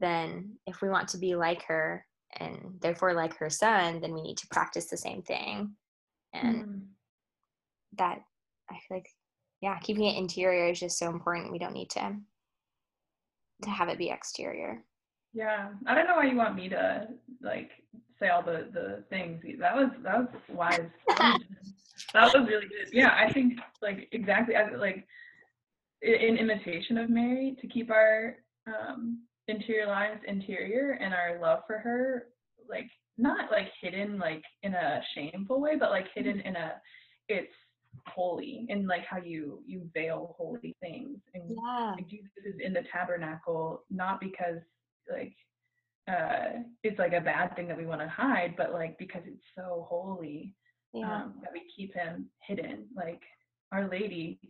then 0.00 0.56
if 0.66 0.82
we 0.82 0.88
want 0.88 1.08
to 1.08 1.18
be 1.18 1.34
like 1.34 1.62
her 1.64 2.04
and 2.38 2.74
therefore 2.80 3.14
like 3.14 3.36
her 3.36 3.50
son, 3.50 4.00
then 4.00 4.12
we 4.12 4.22
need 4.22 4.36
to 4.38 4.48
practice 4.48 4.86
the 4.86 4.96
same 4.96 5.22
thing. 5.22 5.74
And 6.32 6.64
mm. 6.64 6.80
that 7.98 8.20
I 8.70 8.74
feel 8.74 8.98
like 8.98 9.08
yeah, 9.60 9.78
keeping 9.78 10.04
it 10.04 10.18
interior 10.18 10.68
is 10.70 10.80
just 10.80 10.98
so 10.98 11.08
important. 11.08 11.52
We 11.52 11.58
don't 11.58 11.72
need 11.72 11.90
to 11.90 12.16
to 13.62 13.70
have 13.70 13.88
it 13.88 13.98
be 13.98 14.10
exterior. 14.10 14.82
Yeah. 15.32 15.70
I 15.86 15.94
don't 15.94 16.06
know 16.06 16.16
why 16.16 16.26
you 16.26 16.36
want 16.36 16.56
me 16.56 16.68
to 16.68 17.08
like 17.40 17.70
say 18.18 18.28
all 18.28 18.42
the 18.42 18.68
the 18.72 19.04
things. 19.10 19.42
That 19.58 19.76
was 19.76 19.88
that 20.02 20.18
was 20.18 20.28
wise. 20.48 20.80
that 22.12 22.34
was 22.34 22.46
really 22.46 22.66
good. 22.66 22.88
Yeah, 22.92 23.14
I 23.16 23.32
think 23.32 23.58
like 23.80 24.08
exactly 24.12 24.54
like 24.76 25.06
in 26.04 26.36
imitation 26.36 26.98
of 26.98 27.10
Mary 27.10 27.56
to 27.60 27.66
keep 27.66 27.90
our 27.90 28.36
um, 28.66 29.20
interior 29.48 29.86
lives 29.86 30.20
interior 30.26 30.98
and 31.00 31.14
our 31.14 31.38
love 31.40 31.60
for 31.66 31.78
her 31.78 32.26
like 32.68 32.88
not 33.18 33.50
like 33.50 33.68
hidden 33.80 34.18
like 34.18 34.42
in 34.62 34.74
a 34.74 35.00
shameful 35.14 35.60
way, 35.60 35.72
but 35.78 35.90
like 35.90 36.06
hidden 36.14 36.40
in 36.40 36.56
a 36.56 36.72
it's 37.28 37.52
holy 38.06 38.66
and 38.68 38.86
like 38.86 39.04
how 39.08 39.18
you 39.18 39.62
you 39.66 39.88
veil 39.94 40.34
holy 40.36 40.74
things 40.80 41.18
and 41.34 41.44
yeah. 41.48 41.92
like 41.94 42.08
Jesus 42.08 42.30
is 42.44 42.54
in 42.62 42.72
the 42.72 42.82
tabernacle 42.92 43.84
not 43.88 44.20
because 44.20 44.58
like 45.10 45.32
uh 46.08 46.60
it's 46.82 46.98
like 46.98 47.12
a 47.12 47.20
bad 47.20 47.54
thing 47.54 47.68
that 47.68 47.78
we 47.78 47.86
want 47.86 48.00
to 48.00 48.08
hide 48.08 48.54
but 48.56 48.72
like 48.72 48.98
because 48.98 49.22
it's 49.26 49.44
so 49.56 49.86
holy 49.88 50.52
yeah. 50.92 51.22
um, 51.22 51.34
that 51.40 51.52
we 51.52 51.62
keep 51.74 51.94
him 51.94 52.26
hidden 52.46 52.84
like 52.96 53.22
our 53.70 53.88
lady 53.88 54.40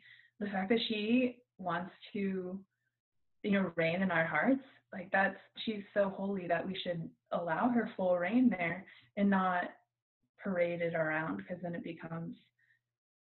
the 0.41 0.47
fact 0.47 0.71
that 0.71 0.81
she 0.89 1.37
wants 1.65 1.91
to 2.13 2.59
you 3.43 3.51
know 3.51 3.73
reign 3.77 4.03
in 4.03 4.11
our 4.11 4.27
hearts 4.27 4.63
like 4.93 5.09
that's 5.13 5.39
she's 5.65 5.83
so 5.93 6.13
holy 6.17 6.47
that 6.47 6.67
we 6.67 6.79
should 6.83 7.09
allow 7.33 7.69
her 7.69 7.91
full 7.97 8.17
reign 8.17 8.49
there 8.49 8.85
and 9.17 9.29
not 9.29 9.65
parade 10.43 10.81
it 10.81 10.95
around 10.95 11.37
because 11.37 11.57
then 11.63 11.75
it 11.75 11.83
becomes 11.83 12.37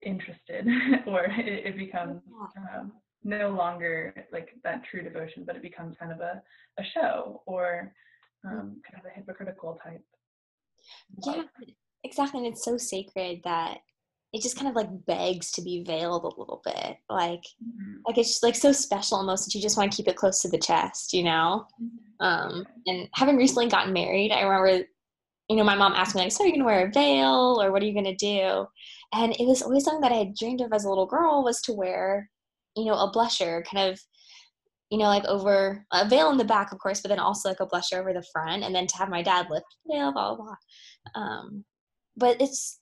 interested 0.01 0.65
or 1.07 1.25
it, 1.25 1.65
it 1.65 1.77
becomes 1.77 2.21
um, 2.73 2.91
no 3.23 3.49
longer 3.49 4.13
like 4.31 4.49
that 4.63 4.81
true 4.89 5.03
devotion 5.03 5.43
but 5.45 5.55
it 5.55 5.61
becomes 5.61 5.95
kind 5.99 6.11
of 6.11 6.19
a, 6.19 6.41
a 6.79 6.83
show 6.93 7.41
or 7.45 7.93
um, 8.45 8.81
kind 8.89 9.03
of 9.03 9.05
a 9.05 9.13
hypocritical 9.13 9.79
type 9.83 10.03
yeah 11.25 11.43
exactly 12.03 12.39
and 12.39 12.47
it's 12.47 12.63
so 12.63 12.77
sacred 12.77 13.41
that 13.43 13.79
it 14.31 14.43
just 14.43 14.55
kind 14.55 14.67
of 14.67 14.75
like 14.75 15.05
begs 15.05 15.51
to 15.51 15.61
be 15.61 15.83
veiled 15.83 16.23
a 16.23 16.39
little 16.39 16.61
bit 16.63 16.97
like 17.09 17.43
mm-hmm. 17.63 17.95
like 18.05 18.17
it's 18.17 18.29
just 18.29 18.43
like 18.43 18.55
so 18.55 18.71
special 18.71 19.17
almost 19.17 19.45
that 19.45 19.55
you 19.55 19.61
just 19.61 19.77
want 19.77 19.91
to 19.91 19.95
keep 19.95 20.07
it 20.07 20.15
close 20.15 20.41
to 20.41 20.49
the 20.49 20.57
chest 20.57 21.13
you 21.13 21.23
know 21.23 21.65
mm-hmm. 21.81 22.25
um 22.25 22.65
and 22.85 23.07
having 23.13 23.37
recently 23.37 23.67
gotten 23.67 23.93
married 23.93 24.31
i 24.31 24.41
remember 24.41 24.85
you 25.49 25.55
know 25.55 25.63
my 25.63 25.75
mom 25.75 25.93
asked 25.93 26.15
me 26.15 26.21
like 26.21 26.31
so 26.31 26.43
are 26.43 26.47
you 26.47 26.53
gonna 26.53 26.65
wear 26.65 26.87
a 26.87 26.91
veil 26.91 27.59
or 27.61 27.71
what 27.71 27.81
are 27.81 27.85
you 27.85 27.93
gonna 27.93 28.15
do 28.15 28.65
and 29.13 29.33
it 29.33 29.47
was 29.47 29.61
always 29.61 29.83
something 29.83 30.01
that 30.01 30.11
i 30.11 30.19
had 30.19 30.35
dreamed 30.35 30.61
of 30.61 30.71
as 30.73 30.85
a 30.85 30.89
little 30.89 31.07
girl 31.07 31.43
was 31.43 31.61
to 31.61 31.73
wear 31.73 32.29
you 32.75 32.85
know 32.85 32.93
a 32.93 33.11
blusher 33.11 33.63
kind 33.65 33.91
of 33.91 33.99
you 34.91 34.97
know 34.97 35.05
like 35.05 35.25
over 35.25 35.83
a 35.91 36.07
veil 36.07 36.29
in 36.29 36.37
the 36.37 36.43
back 36.43 36.71
of 36.71 36.79
course 36.79 37.01
but 37.01 37.09
then 37.09 37.19
also 37.19 37.49
like 37.49 37.59
a 37.59 37.65
blusher 37.65 37.99
over 37.99 38.13
the 38.13 38.25
front 38.31 38.63
and 38.63 38.73
then 38.73 38.85
to 38.85 38.97
have 38.97 39.09
my 39.09 39.21
dad 39.21 39.47
lift 39.49 39.65
the 39.85 39.95
veil 39.95 40.11
blah 40.11 40.35
blah 40.35 40.45
blah 40.45 41.21
um 41.21 41.63
but 42.15 42.39
it's 42.41 42.78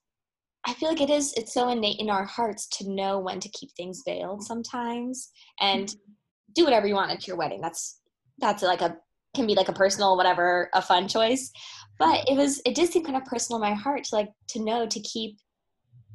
I 0.67 0.73
feel 0.73 0.89
like 0.89 1.01
it 1.01 1.09
is 1.09 1.33
it's 1.37 1.53
so 1.53 1.69
innate 1.69 1.99
in 1.99 2.09
our 2.09 2.25
hearts 2.25 2.67
to 2.77 2.89
know 2.89 3.19
when 3.19 3.39
to 3.39 3.49
keep 3.49 3.71
things 3.71 4.03
veiled 4.05 4.43
sometimes 4.43 5.31
and 5.61 5.87
mm-hmm. 5.87 6.11
do 6.53 6.65
whatever 6.65 6.87
you 6.87 6.95
want 6.95 7.11
at 7.11 7.25
your 7.25 7.37
wedding. 7.37 7.61
That's 7.61 8.01
that's 8.37 8.61
like 8.61 8.81
a 8.81 8.97
can 9.33 9.47
be 9.47 9.55
like 9.55 9.69
a 9.69 9.73
personal 9.73 10.17
whatever 10.17 10.69
a 10.73 10.81
fun 10.81 11.07
choice. 11.07 11.51
But 11.97 12.27
it 12.29 12.35
was 12.35 12.61
it 12.65 12.75
did 12.75 12.91
seem 12.91 13.05
kind 13.05 13.17
of 13.17 13.25
personal 13.25 13.63
in 13.63 13.69
my 13.69 13.75
heart 13.75 14.03
to 14.05 14.15
like 14.15 14.29
to 14.49 14.63
know 14.63 14.85
to 14.85 14.99
keep 14.99 15.37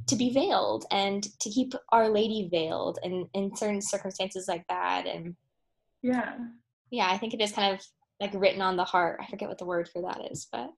to 0.09 0.17
be 0.17 0.33
veiled 0.33 0.85
and 0.91 1.23
to 1.41 1.51
keep 1.51 1.73
our 1.91 2.09
lady 2.09 2.49
veiled 2.51 2.99
and 3.03 3.27
in 3.35 3.55
certain 3.57 3.81
circumstances 3.81 4.47
like 4.49 4.65
that 4.69 5.07
and 5.07 5.35
yeah 6.03 6.35
yeah 6.91 7.09
i 7.11 7.17
think 7.17 7.35
it 7.35 7.41
is 7.41 7.53
kind 7.53 7.73
of 7.73 7.81
like 8.21 8.33
written 8.35 8.61
on 8.61 8.77
the 8.77 8.85
heart 8.85 9.21
i 9.23 9.27
forget 9.27 9.49
what 9.49 9.59
the 9.59 9.65
word 9.65 9.88
for 9.88 10.03
that 10.03 10.21
is 10.31 10.49
but 10.51 10.71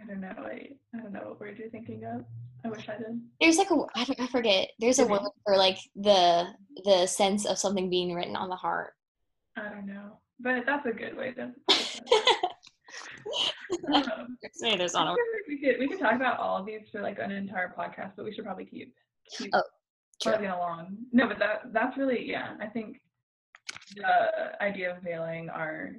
I 0.00 0.06
don't 0.06 0.20
know. 0.20 0.34
I, 0.38 0.68
I 0.94 0.98
don't 0.98 1.12
know 1.12 1.20
what 1.20 1.40
word 1.40 1.58
you're 1.58 1.68
thinking 1.68 2.04
of. 2.04 2.24
I 2.64 2.68
wish 2.68 2.88
I 2.88 2.96
did. 2.96 3.20
There's 3.40 3.58
like 3.58 3.70
a 3.70 3.84
I, 3.94 4.04
don't, 4.04 4.20
I 4.20 4.26
forget. 4.26 4.70
There's 4.78 4.98
a 4.98 5.06
word 5.06 5.22
for 5.44 5.56
like 5.56 5.78
the 5.96 6.48
the 6.84 7.06
sense 7.06 7.46
of 7.46 7.58
something 7.58 7.90
being 7.90 8.14
written 8.14 8.36
on 8.36 8.48
the 8.48 8.56
heart. 8.56 8.94
I 9.56 9.68
don't 9.68 9.86
know, 9.86 10.18
but 10.38 10.64
that's 10.66 10.86
a 10.86 10.92
good 10.92 11.16
way 11.16 11.32
to. 11.32 11.42
um, 13.94 14.36
Maybe 14.60 14.78
there's 14.78 14.94
not 14.94 15.08
a 15.08 15.16
we 15.48 15.58
could 15.58 15.78
we 15.78 15.88
could 15.88 16.00
talk 16.00 16.14
about 16.14 16.38
all 16.38 16.58
of 16.58 16.66
these 16.66 16.82
for 16.92 17.02
like 17.02 17.18
an 17.18 17.30
entire 17.30 17.74
podcast, 17.76 18.12
but 18.16 18.24
we 18.24 18.32
should 18.32 18.44
probably 18.44 18.66
keep 18.66 18.94
keep 19.36 19.50
oh, 19.54 19.62
plugging 20.22 20.50
along. 20.50 20.96
No, 21.12 21.28
but 21.28 21.38
that 21.38 21.72
that's 21.72 21.96
really 21.96 22.28
yeah. 22.28 22.54
I 22.60 22.66
think 22.66 23.00
the 23.94 24.62
idea 24.62 24.96
of 24.96 25.02
veiling 25.02 25.48
our 25.50 25.92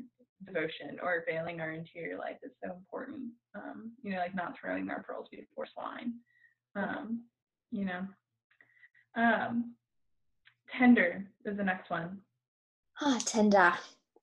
devotion 0.45 0.97
or 1.01 1.23
veiling 1.27 1.62
our 1.62 1.71
interior 1.71 2.17
life 2.17 2.38
is 2.43 2.51
so 2.63 2.71
important. 2.71 3.32
Um, 3.56 3.91
you 4.01 4.12
know, 4.12 4.17
like 4.17 4.36
not 4.36 4.58
throwing 4.60 4.89
our 4.89 5.04
pearls 5.04 5.27
before 5.32 5.65
swine. 5.65 6.13
Um, 6.75 7.21
you 7.71 7.86
know. 7.86 8.08
Um, 9.15 9.75
tender 10.77 11.25
is 11.45 11.58
the 11.58 11.63
next 11.63 11.89
one. 11.89 12.19
Ah, 13.01 13.19
tender. 13.25 13.73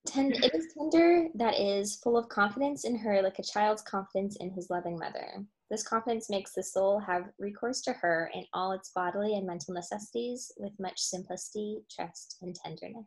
Tend- 0.07 0.43
it 0.43 0.55
is 0.55 0.73
tender 0.73 1.29
that 1.35 1.59
is 1.61 1.97
full 1.97 2.17
of 2.17 2.29
confidence 2.29 2.85
in 2.85 2.97
her, 2.97 3.21
like 3.21 3.39
a 3.39 3.43
child's 3.43 3.83
confidence 3.83 4.37
in 4.37 4.51
his 4.51 4.71
loving 4.71 4.99
mother. 4.99 5.45
This 5.71 5.83
confidence 5.83 6.31
makes 6.31 6.55
the 6.55 6.63
soul 6.63 6.99
have 7.01 7.29
recourse 7.39 7.83
to 7.83 7.93
her 7.93 8.31
in 8.33 8.47
all 8.55 8.73
its 8.73 8.91
bodily 8.95 9.37
and 9.37 9.47
mental 9.47 9.75
necessities 9.75 10.51
with 10.57 10.73
much 10.81 10.99
simplicity, 10.99 11.81
trust, 11.95 12.39
and 12.41 12.55
tenderness. 12.55 13.07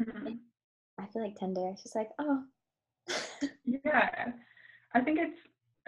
Mm-hmm. 0.00 0.34
I 0.98 1.06
feel 1.12 1.22
like 1.22 1.36
tender. 1.36 1.72
She's 1.82 1.94
like, 1.94 2.10
oh. 2.18 2.42
yeah, 3.64 4.32
I 4.94 5.00
think 5.00 5.18
it's. 5.20 5.38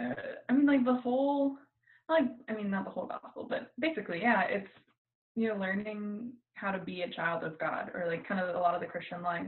Uh, 0.00 0.34
I 0.48 0.52
mean, 0.52 0.66
like 0.66 0.84
the 0.84 0.94
whole, 0.94 1.56
like 2.08 2.24
I 2.48 2.54
mean, 2.54 2.70
not 2.70 2.84
the 2.84 2.90
whole 2.90 3.06
gospel, 3.06 3.46
but 3.48 3.72
basically, 3.78 4.20
yeah, 4.20 4.42
it's 4.42 4.68
you 5.34 5.48
know 5.48 5.56
learning 5.56 6.32
how 6.54 6.70
to 6.70 6.78
be 6.78 7.02
a 7.02 7.10
child 7.10 7.44
of 7.44 7.58
God, 7.58 7.90
or 7.94 8.06
like 8.06 8.28
kind 8.28 8.40
of 8.40 8.54
a 8.54 8.58
lot 8.58 8.74
of 8.74 8.80
the 8.80 8.86
Christian 8.86 9.22
life 9.22 9.46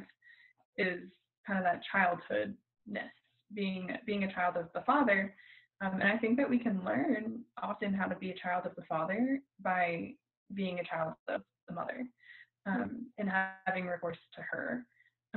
is 0.78 1.00
kind 1.46 1.58
of 1.58 1.64
that 1.64 1.82
childhoodness, 1.92 3.10
being 3.54 3.90
being 4.06 4.24
a 4.24 4.32
child 4.32 4.56
of 4.56 4.68
the 4.74 4.82
Father. 4.82 5.34
Um, 5.80 6.00
and 6.00 6.10
I 6.10 6.16
think 6.16 6.36
that 6.38 6.50
we 6.50 6.58
can 6.58 6.84
learn 6.84 7.42
often 7.62 7.94
how 7.94 8.06
to 8.06 8.16
be 8.16 8.30
a 8.30 8.38
child 8.38 8.66
of 8.66 8.74
the 8.74 8.82
Father 8.88 9.40
by 9.62 10.14
being 10.54 10.80
a 10.80 10.84
child 10.84 11.14
of 11.28 11.42
the 11.68 11.74
Mother 11.74 12.06
um, 12.66 13.06
and 13.18 13.30
having 13.66 13.86
recourse 13.86 14.18
to 14.34 14.40
her. 14.50 14.86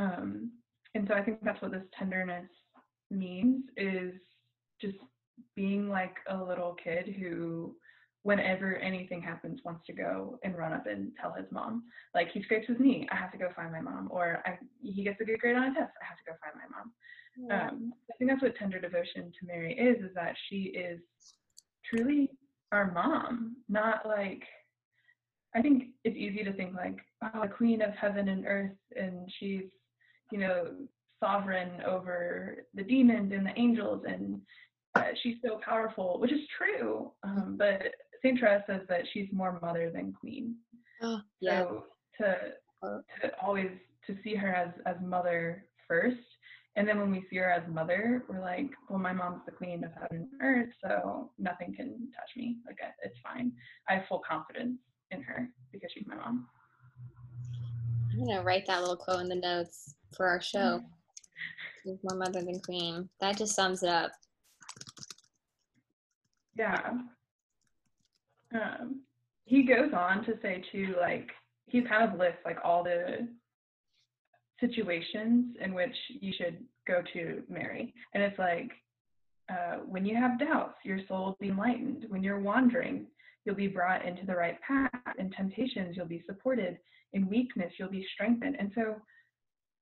Um, 0.02 0.52
and 0.96 1.08
so 1.08 1.14
I 1.14 1.24
think 1.24 1.40
that's 1.44 1.62
what 1.62 1.72
this 1.72 1.84
tenderness 1.98 2.50
means 3.10 3.66
is 3.78 4.14
just 4.80 4.98
being 5.56 5.90
like 5.90 6.16
a 6.30 6.38
little 6.38 6.76
kid 6.84 7.16
who 7.20 7.76
whenever 8.24 8.76
anything 8.78 9.22
happens 9.22 9.62
wants 9.66 9.86
to 9.88 9.94
go 9.94 10.38
and 10.44 10.58
run 10.58 10.74
up 10.74 10.86
and 10.86 11.12
tell 11.20 11.34
his 11.34 11.46
mom. 11.52 11.84
Like 12.14 12.32
he 12.32 12.44
scrapes 12.44 12.68
his 12.68 12.80
knee 12.80 13.08
i 13.12 13.16
have 13.16 13.32
to 13.32 13.38
go 13.38 13.50
find 13.56 13.72
my 13.72 13.82
mom. 13.82 14.10
Or 14.12 14.44
I, 14.46 14.58
he 14.82 15.04
gets 15.04 15.22
a 15.22 15.24
good 15.24 15.40
grade 15.40 15.56
on 15.56 15.64
a 15.64 15.74
test 15.74 15.94
i 16.02 16.06
have 16.06 16.18
to 16.18 16.24
go 16.26 16.34
find 16.44 16.56
my 16.56 16.78
mom. 16.78 16.92
Yeah. 17.38 17.70
um, 17.70 17.94
i 18.12 18.18
think 18.18 18.30
that's 18.30 18.42
what 18.42 18.56
tender 18.56 18.80
devotion 18.80 19.32
to 19.40 19.48
mary 19.48 19.74
is 19.74 20.04
is 20.04 20.14
that 20.16 20.36
she 20.50 20.74
is 20.76 21.00
truly 21.86 22.30
our 22.72 22.92
mom 22.92 23.56
not 23.70 24.06
like 24.06 24.44
i 25.56 25.62
think 25.62 25.86
it's 26.04 26.18
easy 26.18 26.44
to 26.44 26.54
think 26.54 26.76
like 26.76 26.98
oh 27.24 27.42
the 27.42 27.48
queen 27.48 27.82
of 27.82 27.94
heaven 27.96 28.28
and 28.28 28.46
earth 28.46 28.78
and 28.96 29.32
she's 29.40 29.64
you 30.32 30.40
know, 30.40 30.68
sovereign 31.20 31.82
over 31.86 32.66
the 32.74 32.84
demons 32.84 33.32
and 33.36 33.46
the 33.46 33.58
angels, 33.58 34.04
and 34.08 34.42
uh, 34.96 35.10
she's 35.22 35.36
so 35.46 35.60
powerful, 35.64 36.20
which 36.20 36.32
is 36.32 36.42
true. 36.58 37.12
Um, 37.24 37.56
but 37.58 37.82
Saint 38.22 38.40
Therese 38.40 38.64
says 38.68 38.82
that 38.90 39.02
she's 39.14 39.28
more 39.32 39.60
mother 39.62 39.92
than 39.94 40.14
queen. 40.14 40.56
Oh, 41.02 41.22
yeah. 41.40 41.62
So 41.62 41.84
to 42.20 42.36
to 43.22 43.32
always 43.42 43.70
to 44.08 44.16
see 44.24 44.36
her 44.36 44.54
as 44.54 44.70
as 44.86 44.96
mother 45.02 45.66
first, 45.88 46.18
and 46.76 46.88
then 46.88 47.00
when 47.00 47.12
we 47.12 47.26
see 47.30 47.38
her 47.38 47.52
as 47.52 47.64
mother, 47.70 48.24
we're 48.28 48.42
like, 48.42 48.70
well, 48.90 49.00
my 49.00 49.14
mom's 49.14 49.42
the 49.46 49.52
queen 49.52 49.84
of 49.84 49.92
heaven 49.94 50.28
and 50.32 50.42
earth, 50.42 50.70
so 50.84 51.32
nothing 51.38 51.74
can 51.76 51.90
touch 52.16 52.30
me. 52.36 52.58
Like 52.66 52.78
it's 53.04 53.18
fine. 53.24 53.52
I 53.90 53.96
have 53.96 54.04
full 54.10 54.22
confidence 54.28 54.78
in 55.12 55.22
her 55.22 55.50
because 55.72 55.92
she's 55.94 56.08
my 56.08 56.16
mom. 56.16 56.48
I'm 58.14 58.26
gonna 58.26 58.44
write 58.44 58.66
that 58.68 58.82
little 58.82 58.98
quote 58.98 59.22
in 59.22 59.30
the 59.30 59.36
notes 59.36 59.96
for 60.16 60.28
our 60.28 60.42
show. 60.42 60.82
She's 61.84 61.98
more 62.04 62.20
mother 62.20 62.42
than 62.42 62.60
queen. 62.60 63.10
That 63.20 63.38
just 63.38 63.56
sums 63.56 63.84
it 63.84 63.90
up. 63.90 64.12
Yeah. 66.58 66.92
Um, 68.54 69.02
he 69.46 69.64
goes 69.64 69.92
on 69.96 70.24
to 70.26 70.34
say 70.42 70.64
too, 70.72 70.96
like 71.00 71.30
he 71.66 71.82
kind 71.82 72.12
of 72.12 72.20
lists 72.20 72.42
like 72.46 72.58
all 72.64 72.84
the 72.84 73.28
situations 74.60 75.56
in 75.60 75.74
which 75.74 75.96
you 76.20 76.34
should 76.38 76.58
go 76.88 77.02
to 77.14 77.42
Mary, 77.50 77.94
and 78.14 78.22
it's 78.22 78.38
like 78.38 78.72
uh, 79.50 79.78
when 79.88 80.06
you 80.06 80.16
have 80.16 80.40
doubts, 80.40 80.76
your 80.84 81.00
soul 81.08 81.26
will 81.26 81.38
be 81.40 81.50
enlightened. 81.50 82.06
When 82.10 82.24
you're 82.24 82.40
wandering, 82.40 83.08
you'll 83.46 83.56
be 83.56 83.68
brought 83.68 84.06
into 84.06 84.26
the 84.26 84.36
right 84.36 84.58
path. 84.62 84.90
In 85.18 85.32
temptations, 85.32 85.96
you'll 85.96 86.06
be 86.06 86.24
supported. 86.26 86.78
In 87.14 87.28
weakness, 87.28 87.74
you'll 87.78 87.90
be 87.90 88.06
strengthened. 88.14 88.56
And 88.60 88.72
so 88.76 88.96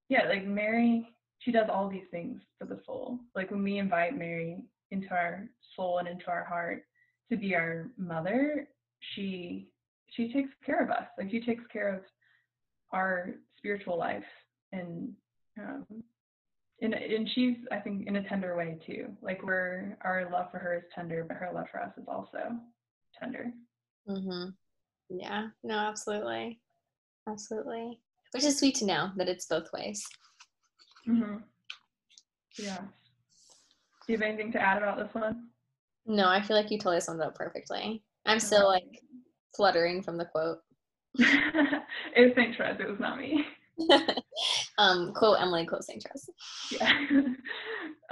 yeah, 0.09 0.27
like 0.27 0.45
Mary 0.45 1.07
she 1.39 1.51
does 1.51 1.69
all 1.71 1.89
these 1.89 2.07
things 2.11 2.41
for 2.57 2.65
the 2.65 2.79
soul. 2.85 3.17
Like 3.33 3.49
when 3.49 3.63
we 3.63 3.77
invite 3.77 4.17
Mary 4.17 4.61
into 4.91 5.09
our 5.11 5.47
soul 5.75 5.99
and 5.99 6.07
into 6.07 6.27
our 6.27 6.43
heart 6.43 6.83
to 7.31 7.37
be 7.37 7.55
our 7.55 7.87
mother, 7.97 8.67
she 9.13 9.69
she 10.09 10.33
takes 10.33 10.49
care 10.65 10.83
of 10.83 10.89
us. 10.89 11.05
Like 11.17 11.31
she 11.31 11.39
takes 11.39 11.63
care 11.71 11.95
of 11.95 12.01
our 12.91 13.35
spiritual 13.57 13.97
life 13.97 14.23
and 14.71 15.13
um 15.57 15.85
and, 16.81 16.93
and 16.93 17.29
she's 17.35 17.57
I 17.71 17.77
think 17.77 18.07
in 18.07 18.17
a 18.17 18.27
tender 18.27 18.55
way 18.55 18.77
too. 18.85 19.07
Like 19.21 19.41
we're 19.43 19.97
our 20.01 20.29
love 20.31 20.51
for 20.51 20.59
her 20.59 20.75
is 20.75 20.83
tender, 20.93 21.23
but 21.25 21.37
her 21.37 21.51
love 21.53 21.67
for 21.71 21.81
us 21.81 21.93
is 21.97 22.05
also 22.07 22.57
tender. 23.17 23.53
Mhm. 24.07 24.53
Yeah. 25.09 25.47
No, 25.63 25.75
absolutely. 25.75 26.59
Absolutely. 27.27 27.99
Which 28.31 28.43
is 28.43 28.59
sweet 28.59 28.75
to 28.75 28.85
know 28.85 29.11
that 29.17 29.27
it's 29.27 29.45
both 29.45 29.71
ways. 29.73 30.03
Mhm. 31.07 31.43
Yeah. 32.57 32.77
Do 32.79 34.13
you 34.13 34.17
have 34.17 34.27
anything 34.27 34.51
to 34.53 34.61
add 34.61 34.77
about 34.77 34.97
this 34.97 35.13
one? 35.13 35.49
No, 36.05 36.27
I 36.27 36.41
feel 36.41 36.57
like 36.57 36.71
you 36.71 36.77
totally 36.77 37.01
summed 37.01 37.21
it 37.21 37.27
up 37.27 37.35
perfectly. 37.35 38.03
I'm 38.25 38.39
still 38.39 38.67
like 38.67 39.01
fluttering 39.55 40.01
from 40.01 40.17
the 40.17 40.25
quote. 40.25 40.59
it 41.15 41.83
was 42.17 42.31
St. 42.35 42.55
Therese, 42.55 42.79
it 42.79 42.89
was 42.89 42.99
not 42.99 43.17
me. 43.17 43.45
um, 44.77 45.13
quote 45.13 45.39
Emily, 45.39 45.65
quote 45.65 45.83
St. 45.83 46.03
Therese. 46.03 46.29
Yeah. 46.71 46.91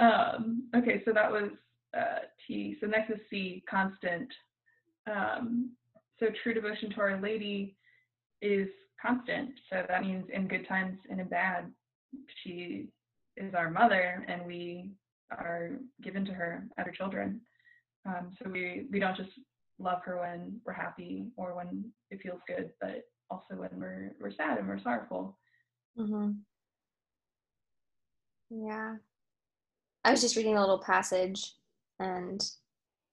um, 0.00 0.68
okay, 0.74 1.02
so 1.04 1.12
that 1.12 1.30
was 1.30 1.50
uh, 1.96 2.20
T. 2.46 2.76
So 2.80 2.86
next 2.86 3.10
is 3.10 3.20
C, 3.30 3.62
constant. 3.68 4.32
Um, 5.10 5.72
so 6.18 6.26
true 6.42 6.54
devotion 6.54 6.90
to 6.90 7.00
Our 7.00 7.20
Lady 7.20 7.76
is 8.42 8.68
constant. 9.00 9.50
So 9.70 9.84
that 9.88 10.02
means 10.02 10.26
in 10.32 10.48
good 10.48 10.66
times 10.68 10.98
and 11.10 11.20
in 11.20 11.28
bad, 11.28 11.70
she 12.42 12.88
is 13.36 13.54
our 13.54 13.70
mother 13.70 14.24
and 14.28 14.46
we 14.46 14.90
are 15.30 15.70
given 16.02 16.24
to 16.24 16.32
her 16.32 16.64
as 16.78 16.86
her 16.86 16.92
children. 16.92 17.40
Um, 18.06 18.30
so 18.38 18.50
we, 18.50 18.86
we 18.90 18.98
don't 18.98 19.16
just 19.16 19.30
love 19.78 20.00
her 20.04 20.18
when 20.20 20.60
we're 20.64 20.72
happy 20.72 21.26
or 21.36 21.54
when 21.54 21.84
it 22.10 22.20
feels 22.22 22.40
good, 22.46 22.70
but 22.80 23.02
also 23.30 23.54
when 23.54 23.70
we're, 23.74 24.12
we're 24.20 24.32
sad 24.32 24.58
and 24.58 24.66
we're 24.66 24.82
sorrowful. 24.82 25.38
Mm-hmm. 25.98 26.30
Yeah. 28.50 28.96
I 30.04 30.10
was 30.10 30.20
just 30.20 30.36
reading 30.36 30.56
a 30.56 30.60
little 30.60 30.78
passage 30.78 31.52
and 32.00 32.40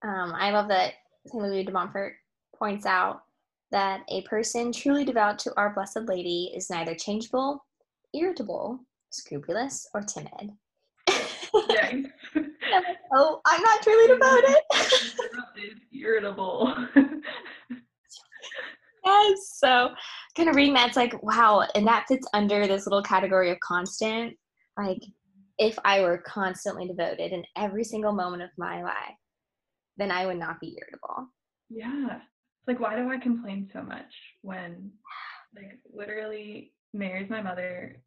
um, 0.03 0.33
I 0.33 0.51
love 0.51 0.69
that 0.69 0.93
St. 1.27 1.43
Louis 1.43 1.63
de 1.63 1.71
Montfort 1.71 2.13
points 2.55 2.85
out 2.85 3.24
that 3.71 4.01
a 4.09 4.21
person 4.23 4.71
truly 4.71 5.03
devout 5.05 5.39
to 5.39 5.53
our 5.57 5.73
Blessed 5.73 6.07
Lady 6.07 6.51
is 6.55 6.69
neither 6.69 6.95
changeable, 6.95 7.65
irritable, 8.13 8.79
scrupulous, 9.09 9.87
or 9.93 10.01
timid. 10.01 10.51
I'm 11.07 12.83
like, 12.83 12.97
oh, 13.13 13.41
I'm 13.45 13.61
not 13.61 13.81
truly 13.81 14.07
devoted. 14.07 14.55
irritable. 15.93 16.75
yes. 19.05 19.57
So, 19.57 19.89
kind 20.35 20.49
of 20.49 20.55
reading 20.55 20.73
that, 20.73 20.87
it's 20.87 20.97
like, 20.97 21.21
wow. 21.23 21.67
And 21.75 21.87
that 21.87 22.05
fits 22.07 22.27
under 22.33 22.67
this 22.67 22.85
little 22.85 23.03
category 23.03 23.51
of 23.51 23.59
constant. 23.59 24.33
Like, 24.77 25.01
if 25.57 25.77
I 25.85 26.01
were 26.01 26.23
constantly 26.25 26.87
devoted 26.87 27.31
in 27.31 27.43
every 27.57 27.83
single 27.83 28.11
moment 28.11 28.43
of 28.43 28.49
my 28.57 28.83
life, 28.83 29.15
then 29.97 30.11
I 30.11 30.25
would 30.25 30.37
not 30.37 30.59
be 30.59 30.77
irritable. 30.77 31.29
Yeah. 31.69 32.19
It's 32.65 32.67
like, 32.67 32.79
why 32.79 32.95
do 32.95 33.11
I 33.11 33.17
complain 33.19 33.69
so 33.71 33.83
much 33.83 34.11
when, 34.41 34.89
like, 35.55 35.77
literally, 35.93 36.73
Mary's 36.93 37.29
my 37.29 37.39
mother, 37.39 37.97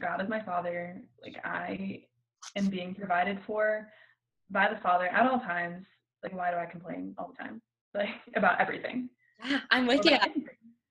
God 0.00 0.20
is 0.20 0.28
my 0.28 0.42
father. 0.42 1.00
Like, 1.22 1.36
I 1.44 2.02
am 2.56 2.66
being 2.66 2.96
provided 2.96 3.38
for 3.46 3.88
by 4.50 4.68
the 4.68 4.80
Father 4.80 5.06
at 5.06 5.30
all 5.30 5.38
times. 5.38 5.86
Like, 6.24 6.34
why 6.34 6.50
do 6.50 6.56
I 6.56 6.66
complain 6.66 7.14
all 7.16 7.28
the 7.28 7.40
time? 7.40 7.62
Like, 7.94 8.08
about 8.34 8.60
everything. 8.60 9.08
Yeah, 9.48 9.60
I'm 9.70 9.86
with 9.86 10.04
you. 10.04 10.18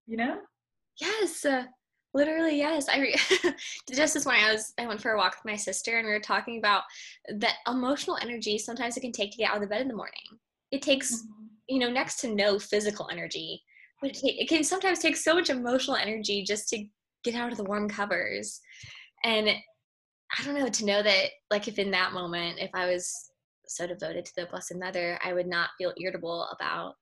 You 0.05 0.15
know? 0.15 0.37
Yes. 1.01 1.43
Uh, 1.43 1.65
literally, 2.13 2.57
yes. 2.57 2.87
I 2.87 2.99
re- 2.99 3.15
just 3.93 4.13
this 4.13 4.23
morning 4.23 4.45
I 4.45 4.53
was 4.53 4.73
I 4.79 4.87
went 4.87 5.01
for 5.01 5.11
a 5.11 5.17
walk 5.17 5.35
with 5.35 5.51
my 5.51 5.57
sister 5.57 5.97
and 5.97 6.07
we 6.07 6.13
were 6.13 6.21
talking 6.21 6.59
about 6.59 6.83
that 7.27 7.55
emotional 7.67 8.17
energy 8.21 8.57
sometimes 8.57 8.95
it 8.95 9.01
can 9.01 9.11
take 9.11 9.31
to 9.31 9.37
get 9.37 9.49
out 9.49 9.57
of 9.57 9.61
the 9.61 9.67
bed 9.67 9.81
in 9.81 9.89
the 9.89 9.93
morning. 9.93 10.23
It 10.71 10.81
takes, 10.81 11.13
mm-hmm. 11.13 11.46
You 11.67 11.79
know, 11.79 11.89
next 11.89 12.19
to 12.21 12.33
no 12.33 12.59
physical 12.59 13.09
energy, 13.11 13.61
but 14.01 14.11
it, 14.11 14.21
it 14.23 14.49
can 14.49 14.63
sometimes 14.63 14.99
take 14.99 15.17
so 15.17 15.33
much 15.35 15.49
emotional 15.49 15.97
energy 15.97 16.43
just 16.43 16.69
to 16.69 16.85
get 17.23 17.35
out 17.35 17.51
of 17.51 17.57
the 17.57 17.63
warm 17.63 17.89
covers. 17.89 18.59
And 19.23 19.49
I 19.49 20.43
don't 20.43 20.55
know, 20.55 20.67
to 20.67 20.85
know 20.85 21.03
that, 21.03 21.29
like, 21.49 21.67
if 21.67 21.79
in 21.79 21.91
that 21.91 22.13
moment, 22.13 22.59
if 22.59 22.69
I 22.73 22.85
was 22.85 23.11
so 23.67 23.87
devoted 23.87 24.25
to 24.25 24.31
the 24.35 24.45
Blessed 24.45 24.75
Mother, 24.75 25.19
I 25.23 25.33
would 25.33 25.47
not 25.47 25.69
feel 25.77 25.93
irritable 25.99 26.47
about, 26.57 26.95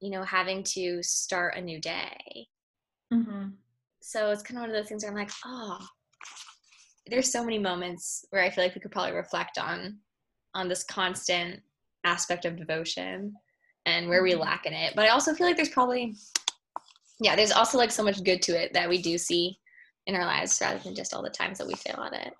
you 0.00 0.10
know, 0.10 0.22
having 0.22 0.62
to 0.64 1.02
start 1.02 1.56
a 1.56 1.60
new 1.60 1.80
day. 1.80 2.46
Mm-hmm. 3.12 3.48
So 4.00 4.30
it's 4.30 4.42
kind 4.42 4.58
of 4.58 4.62
one 4.62 4.70
of 4.70 4.76
those 4.76 4.88
things 4.88 5.02
where 5.02 5.12
I'm 5.12 5.18
like, 5.18 5.30
oh, 5.46 5.78
there's 7.06 7.30
so 7.30 7.44
many 7.44 7.58
moments 7.58 8.24
where 8.30 8.42
I 8.42 8.50
feel 8.50 8.64
like 8.64 8.74
we 8.74 8.80
could 8.80 8.92
probably 8.92 9.12
reflect 9.12 9.58
on 9.58 9.98
on 10.54 10.68
this 10.68 10.84
constant 10.84 11.60
aspect 12.04 12.44
of 12.44 12.56
devotion 12.56 13.34
and 13.86 14.08
where 14.08 14.22
we 14.22 14.32
mm-hmm. 14.32 14.40
lack 14.40 14.66
in 14.66 14.72
it. 14.72 14.94
But 14.94 15.06
I 15.06 15.08
also 15.08 15.34
feel 15.34 15.46
like 15.46 15.56
there's 15.56 15.68
probably, 15.68 16.14
yeah, 17.20 17.36
there's 17.36 17.52
also 17.52 17.78
like 17.78 17.90
so 17.90 18.02
much 18.02 18.22
good 18.24 18.42
to 18.42 18.52
it 18.60 18.72
that 18.72 18.88
we 18.88 19.00
do 19.00 19.18
see 19.18 19.58
in 20.06 20.14
our 20.14 20.24
lives 20.24 20.58
rather 20.60 20.78
than 20.78 20.94
just 20.94 21.14
all 21.14 21.22
the 21.22 21.30
times 21.30 21.58
that 21.58 21.66
we 21.66 21.74
fail 21.74 22.02
at 22.02 22.26
it. 22.26 22.34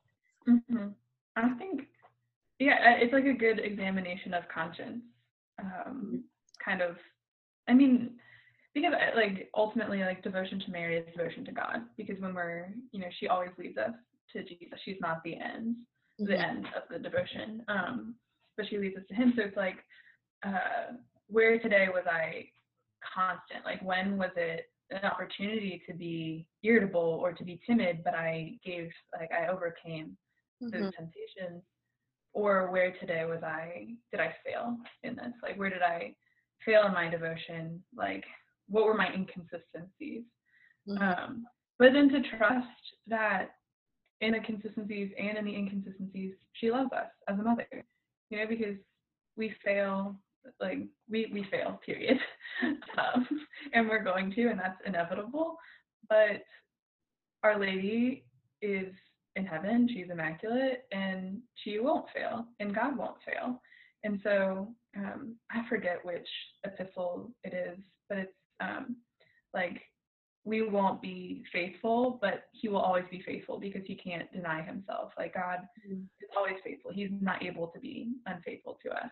Mm-hmm. 0.49 0.89
I 1.37 1.49
think, 1.55 1.89
yeah, 2.59 2.97
it's 2.99 3.13
like 3.13 3.27
a 3.27 3.33
good 3.33 3.59
examination 3.59 4.35
of 4.35 4.49
conscience. 4.49 5.03
Um, 5.63 6.25
kind 6.65 6.83
of, 6.83 6.97
I 7.69 7.75
mean, 7.75 8.17
because 8.75 8.93
uh, 8.93 9.17
like 9.17 9.51
ultimately, 9.55 10.01
like 10.01 10.23
devotion 10.23 10.61
to 10.61 10.71
Mary 10.71 10.99
is 10.99 11.17
devotion 11.17 11.45
to 11.45 11.53
God. 11.53 11.83
Because 11.97 12.21
when 12.21 12.35
we're, 12.35 12.69
you 12.93 13.01
know, 13.01 13.09
she 13.19 13.29
always 13.29 13.51
leads 13.59 13.79
us 13.79 13.95
to 14.33 14.43
Jesus. 14.43 14.79
She's 14.85 14.97
not 15.01 15.23
the 15.25 15.37
end, 15.37 15.77
the 16.19 16.33
mm-hmm. 16.33 16.43
end 16.43 16.67
of 16.77 16.83
the 16.91 16.99
devotion. 16.99 17.63
Um, 17.69 18.17
but 18.57 18.67
she 18.69 18.79
leads 18.79 18.97
us 18.97 19.05
to 19.09 19.15
Him. 19.15 19.33
So 19.37 19.43
it's 19.43 19.57
like, 19.57 19.77
uh, 20.47 20.95
where 21.35 21.59
today 21.59 21.89
was 21.93 22.05
I 22.07 22.47
constant? 23.03 23.65
Like 23.65 23.83
when 23.83 24.17
was 24.17 24.31
it 24.37 24.67
an 24.91 25.05
opportunity 25.05 25.83
to 25.89 25.93
be 25.93 26.47
irritable 26.63 27.19
or 27.21 27.33
to 27.33 27.45
be 27.45 27.61
timid, 27.67 28.05
but 28.05 28.15
I 28.15 28.53
gave 28.65 28.89
like 29.19 29.31
I 29.33 29.49
overcame 29.49 30.17
mm-hmm. 30.63 30.71
those 30.71 30.93
temptations? 30.95 31.63
Or 32.33 32.71
where 32.71 32.93
today 33.01 33.25
was 33.25 33.43
I 33.43 33.89
did 34.13 34.21
I 34.21 34.33
fail 34.45 34.77
in 35.03 35.17
this? 35.17 35.33
Like 35.43 35.59
where 35.59 35.71
did 35.71 35.83
I 35.83 36.15
fail 36.65 36.87
in 36.87 36.93
my 36.93 37.11
devotion? 37.11 37.83
Like 37.97 38.25
what 38.69 38.85
were 38.85 38.95
my 38.95 39.09
inconsistencies? 39.13 40.23
Mm-hmm. 40.89 41.03
Um, 41.03 41.47
but 41.81 41.93
then 41.93 42.09
to 42.11 42.23
trust 42.39 42.69
that 43.09 43.57
in 44.21 44.33
the 44.33 44.41
consistencies 44.41 45.11
and 45.19 45.37
in 45.37 45.45
the 45.45 45.55
inconsistencies, 45.55 46.35
she 46.53 46.71
loves 46.71 46.93
us 46.93 47.11
as 47.29 47.39
a 47.41 47.43
mother. 47.43 47.67
You 48.31 48.39
know, 48.39 48.47
because 48.49 48.77
we 49.37 49.53
fail 49.65 50.17
like 50.61 50.79
we 51.11 51.31
we 51.33 51.47
fail 51.51 51.81
period. 51.85 52.19
Um, 52.97 53.27
and 53.73 53.89
we're 53.89 54.05
going 54.05 54.31
to 54.33 54.47
and 54.47 54.59
that's 54.59 54.81
inevitable. 54.87 55.57
But 56.09 56.45
our 57.43 57.59
lady 57.59 58.25
is 58.63 58.95
in 59.37 59.45
heaven 59.45 59.89
she's 59.93 60.11
immaculate 60.11 60.85
and 60.93 61.39
she 61.57 61.81
won't 61.81 62.07
fail 62.15 62.47
and 62.61 62.75
god 62.75 62.97
won't 62.97 63.17
fail. 63.27 63.61
And 64.05 64.21
so 64.23 64.69
um, 64.97 65.35
i 65.51 65.69
forget 65.69 66.05
which 66.05 66.29
epistle 66.65 67.33
it 67.43 67.53
is 67.53 67.79
but 68.09 68.19
it's 68.19 68.33
um, 68.61 68.97
like 69.53 69.81
we 70.45 70.63
won't 70.63 71.03
be 71.03 71.43
faithful 71.53 72.19
but 72.21 72.45
he 72.53 72.69
will 72.69 72.81
always 72.81 73.07
be 73.11 73.23
faithful 73.23 73.59
because 73.59 73.83
he 73.87 73.97
can't 73.97 74.33
deny 74.33 74.63
himself. 74.63 75.11
Like 75.19 75.35
god 75.35 75.61
mm-hmm. 75.87 76.03
is 76.21 76.29
always 76.37 76.57
faithful. 76.63 76.93
He's 76.93 77.11
not 77.21 77.43
able 77.43 77.67
to 77.69 77.81
be 77.81 78.13
unfaithful 78.27 78.79
to 78.85 78.93
us 78.93 79.11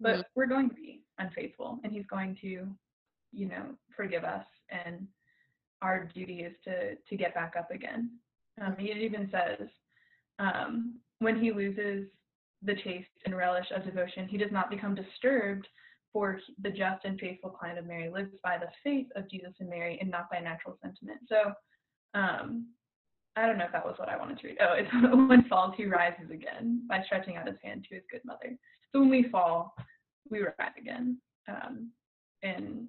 but 0.00 0.12
mm-hmm. 0.12 0.20
we're 0.34 0.46
going 0.46 0.68
to 0.68 0.74
be 0.74 1.00
unfaithful 1.18 1.78
and 1.82 1.92
he's 1.92 2.06
going 2.06 2.36
to 2.40 2.66
you 3.32 3.46
know 3.46 3.64
forgive 3.96 4.24
us 4.24 4.44
and 4.70 5.06
our 5.82 6.08
duty 6.14 6.40
is 6.40 6.52
to 6.64 6.94
to 7.08 7.16
get 7.16 7.34
back 7.34 7.54
up 7.58 7.70
again 7.70 8.10
um, 8.60 8.74
he 8.78 8.92
even 8.92 9.28
says 9.30 9.68
um, 10.38 10.94
when 11.18 11.40
he 11.40 11.52
loses 11.52 12.06
the 12.62 12.74
taste 12.74 13.08
and 13.24 13.36
relish 13.36 13.66
of 13.74 13.84
devotion 13.84 14.28
he 14.28 14.38
does 14.38 14.52
not 14.52 14.70
become 14.70 14.94
disturbed 14.94 15.66
for 16.12 16.40
the 16.62 16.70
just 16.70 17.04
and 17.04 17.20
faithful 17.20 17.50
client 17.50 17.78
of 17.78 17.86
mary 17.86 18.10
lives 18.10 18.34
by 18.42 18.56
the 18.58 18.68
faith 18.82 19.06
of 19.16 19.28
jesus 19.30 19.52
and 19.60 19.68
mary 19.68 19.98
and 20.00 20.10
not 20.10 20.30
by 20.30 20.38
natural 20.38 20.76
sentiment 20.82 21.20
so 21.28 21.52
um, 22.14 22.66
I 23.38 23.46
don't 23.46 23.58
know 23.58 23.66
if 23.66 23.72
that 23.72 23.84
was 23.84 23.94
what 23.98 24.08
I 24.08 24.16
wanted 24.16 24.38
to 24.40 24.48
read. 24.48 24.58
Oh, 24.60 24.74
it's 24.74 24.90
when 25.28 25.44
falls, 25.44 25.74
he 25.76 25.86
rises 25.86 26.30
again 26.30 26.82
by 26.88 27.02
stretching 27.06 27.36
out 27.36 27.46
his 27.46 27.56
hand 27.62 27.86
to 27.88 27.94
his 27.94 28.04
good 28.10 28.22
mother. 28.24 28.56
So 28.92 29.00
when 29.00 29.10
we 29.10 29.28
fall, 29.30 29.74
we 30.30 30.40
rise 30.40 30.72
again. 30.78 31.18
Um, 31.48 31.90
and 32.42 32.86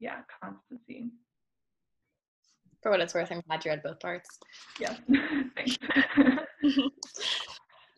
yeah, 0.00 0.18
constancy. 0.42 1.10
For 2.82 2.90
what 2.90 3.00
it's 3.00 3.14
worth, 3.14 3.32
I'm 3.32 3.40
glad 3.46 3.64
you 3.64 3.70
read 3.70 3.82
both 3.82 4.00
parts. 4.00 4.28
Yeah, 4.78 4.94
thanks. 5.56 5.78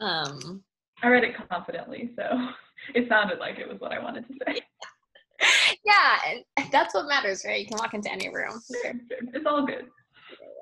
um, 0.01 0.63
I 1.03 1.09
read 1.09 1.25
it 1.25 1.35
confidently, 1.49 2.13
so 2.17 2.51
it 2.95 3.09
sounded 3.09 3.39
like 3.39 3.59
it 3.59 3.69
was 3.69 3.81
what 3.81 3.93
I 3.93 3.99
wanted 3.99 4.27
to 4.29 4.35
say. 4.47 4.61
yeah, 5.85 6.19
and 6.57 6.71
that's 6.71 6.95
what 6.95 7.09
matters, 7.09 7.45
right? 7.45 7.61
You 7.61 7.67
can 7.67 7.79
walk 7.79 7.95
into 7.95 8.11
any 8.11 8.29
room. 8.29 8.61
It's 8.69 9.47
all 9.47 9.67
good. 9.67 9.87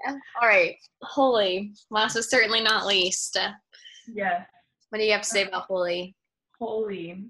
Yeah. 0.04 0.16
All 0.40 0.48
right. 0.48 0.76
Holy. 1.02 1.72
Last 1.90 2.14
but 2.14 2.24
certainly 2.24 2.62
not 2.62 2.86
least. 2.86 3.38
Yes. 4.12 4.46
What 4.90 4.98
do 4.98 5.04
you 5.04 5.12
have 5.12 5.22
to 5.22 5.28
say 5.28 5.46
about 5.46 5.64
holy? 5.64 6.14
Holy. 6.58 7.24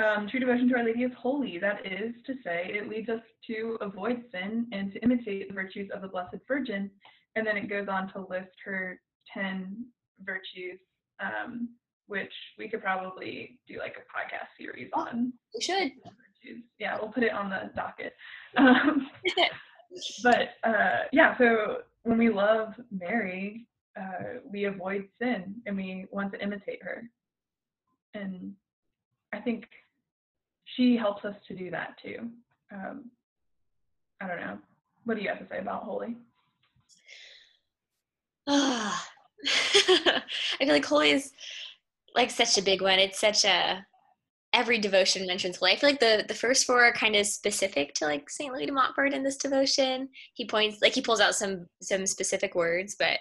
Um, 0.00 0.28
true 0.28 0.40
devotion 0.40 0.68
to 0.70 0.76
Our 0.76 0.84
Lady 0.84 1.02
is 1.02 1.12
holy. 1.18 1.58
That 1.58 1.84
is 1.84 2.14
to 2.26 2.34
say, 2.42 2.70
it 2.72 2.88
leads 2.88 3.08
us 3.10 3.20
to 3.48 3.76
avoid 3.80 4.24
sin 4.32 4.66
and 4.72 4.92
to 4.92 5.02
imitate 5.02 5.48
the 5.48 5.54
virtues 5.54 5.90
of 5.92 6.00
the 6.00 6.08
Blessed 6.08 6.36
Virgin. 6.48 6.90
And 7.36 7.46
then 7.46 7.56
it 7.56 7.68
goes 7.68 7.86
on 7.88 8.10
to 8.12 8.20
list 8.20 8.54
her 8.64 8.98
10 9.34 9.84
virtues, 10.24 10.80
um, 11.20 11.68
which 12.06 12.32
we 12.58 12.68
could 12.68 12.82
probably 12.82 13.58
do 13.68 13.78
like 13.78 13.96
a 13.96 14.00
podcast 14.00 14.48
series 14.56 14.88
on. 14.94 15.32
We 15.54 15.60
should. 15.60 15.92
Yeah, 16.78 16.96
we'll 17.00 17.12
put 17.12 17.24
it 17.24 17.32
on 17.32 17.50
the 17.50 17.70
docket. 17.76 18.14
Um, 18.56 19.08
but 20.22 20.50
uh, 20.64 21.00
yeah, 21.12 21.36
so 21.36 21.78
when 22.04 22.16
we 22.16 22.30
love 22.30 22.72
Mary, 22.90 23.66
uh, 24.00 24.38
we 24.50 24.64
avoid 24.64 25.08
sin 25.20 25.56
and 25.66 25.76
we 25.76 26.06
want 26.10 26.32
to 26.32 26.42
imitate 26.42 26.82
her. 26.82 27.02
And 28.14 28.54
I 29.32 29.40
think 29.40 29.66
she 30.76 30.96
helps 30.96 31.24
us 31.24 31.36
to 31.48 31.54
do 31.54 31.70
that 31.70 31.98
too. 32.02 32.28
Um, 32.72 33.10
I 34.20 34.26
don't 34.26 34.40
know. 34.40 34.58
What 35.04 35.16
do 35.16 35.22
you 35.22 35.28
have 35.28 35.38
to 35.38 35.46
say 35.48 35.58
about 35.58 35.84
holy? 35.84 36.16
I 38.48 39.02
feel 40.58 40.68
like 40.68 40.84
holy 40.84 41.10
is 41.10 41.32
like 42.14 42.30
such 42.30 42.58
a 42.58 42.62
big 42.62 42.82
one. 42.82 42.98
It's 42.98 43.20
such 43.20 43.44
a 43.44 43.84
every 44.52 44.78
devotion 44.78 45.26
mentions 45.26 45.56
holy. 45.56 45.72
I 45.72 45.76
feel 45.76 45.90
like 45.90 46.00
the 46.00 46.24
the 46.28 46.34
first 46.34 46.66
four 46.66 46.84
are 46.84 46.92
kind 46.92 47.16
of 47.16 47.26
specific 47.26 47.94
to 47.94 48.06
like 48.06 48.28
Saint 48.28 48.52
Louis 48.52 48.66
de 48.66 48.72
Montfort 48.72 49.12
in 49.12 49.22
this 49.22 49.36
devotion. 49.36 50.08
He 50.34 50.46
points 50.46 50.82
like 50.82 50.94
he 50.94 51.02
pulls 51.02 51.20
out 51.20 51.34
some 51.34 51.66
some 51.82 52.06
specific 52.06 52.54
words, 52.54 52.96
but 52.98 53.18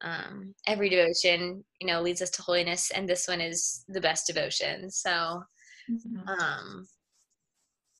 um, 0.00 0.54
every 0.66 0.88
devotion 0.88 1.64
you 1.80 1.86
know 1.86 2.00
leads 2.02 2.22
us 2.22 2.30
to 2.30 2.42
holiness, 2.42 2.90
and 2.90 3.08
this 3.08 3.26
one 3.26 3.40
is 3.40 3.84
the 3.88 4.00
best 4.00 4.26
devotion. 4.26 4.90
So 4.90 5.42
Mm-hmm. 5.90 6.28
um, 6.28 6.86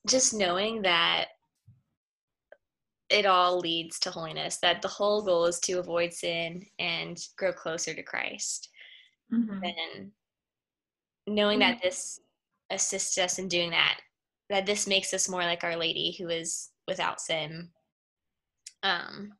just 0.07 0.33
knowing 0.33 0.83
that 0.83 1.25
it 3.09 3.25
all 3.25 3.59
leads 3.59 3.97
to 3.99 4.11
holiness 4.11 4.57
that 4.57 4.81
the 4.81 4.87
whole 4.87 5.23
goal 5.23 5.45
is 5.45 5.59
to 5.61 5.73
avoid 5.79 6.13
sin 6.13 6.65
and 6.77 7.19
grow 7.37 7.51
closer 7.51 7.93
to 7.93 8.03
christ 8.03 8.69
Mhm. 9.33 9.61
and 9.63 10.11
knowing 11.27 11.59
that 11.59 11.81
this 11.81 12.19
assists 12.69 13.17
us 13.17 13.39
in 13.39 13.47
doing 13.47 13.71
that 13.71 13.99
that 14.49 14.65
this 14.65 14.87
makes 14.87 15.13
us 15.13 15.29
more 15.29 15.43
like 15.43 15.63
our 15.63 15.75
lady 15.75 16.15
who 16.17 16.29
is 16.29 16.69
without 16.87 17.19
sin 17.19 17.69
um 18.83 19.33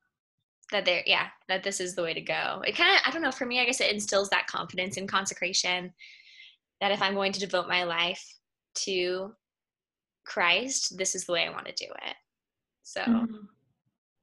that 0.71 0.85
there 0.85 1.03
yeah 1.05 1.27
that 1.47 1.63
this 1.63 1.79
is 1.79 1.95
the 1.95 2.03
way 2.03 2.13
to 2.13 2.21
go 2.21 2.61
it 2.65 2.75
kind 2.75 2.95
of 2.95 3.01
i 3.05 3.11
don't 3.11 3.21
know 3.21 3.31
for 3.31 3.45
me 3.45 3.59
i 3.59 3.65
guess 3.65 3.81
it 3.81 3.91
instills 3.91 4.29
that 4.29 4.47
confidence 4.47 4.97
in 4.97 5.07
consecration 5.07 5.93
that 6.81 6.91
if 6.91 7.01
i'm 7.01 7.15
going 7.15 7.31
to 7.31 7.39
devote 7.39 7.67
my 7.67 7.83
life 7.83 8.23
to 8.75 9.33
christ 10.25 10.97
this 10.97 11.15
is 11.15 11.25
the 11.25 11.31
way 11.33 11.45
i 11.45 11.49
want 11.49 11.65
to 11.65 11.73
do 11.73 11.91
it 12.07 12.15
so 12.83 13.01
Mhm. 13.01 13.47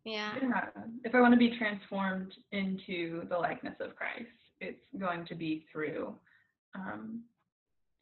yeah 0.04 0.34
Yeah. 0.40 0.70
If 1.04 1.14
I 1.14 1.20
want 1.20 1.32
to 1.34 1.38
be 1.38 1.56
transformed 1.56 2.32
into 2.52 3.26
the 3.28 3.36
likeness 3.38 3.76
of 3.80 3.94
Christ, 3.96 4.38
it's 4.60 4.84
going 4.98 5.24
to 5.26 5.34
be 5.34 5.66
through 5.70 6.18
um, 6.74 7.22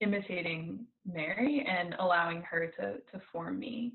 imitating 0.00 0.86
Mary 1.06 1.66
and 1.68 1.94
allowing 1.98 2.42
her 2.42 2.66
to 2.76 2.98
to 3.10 3.20
form 3.32 3.58
me 3.58 3.94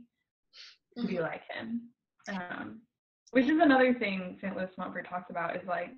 to 0.97 1.05
be 1.07 1.19
like 1.19 1.41
him. 1.53 1.89
Um, 2.29 2.81
which 3.31 3.45
is 3.45 3.59
another 3.59 3.93
thing 3.93 4.37
St. 4.41 4.55
Louis 4.55 4.69
Montfort 4.77 5.07
talks 5.07 5.29
about 5.29 5.55
is 5.55 5.67
like 5.67 5.95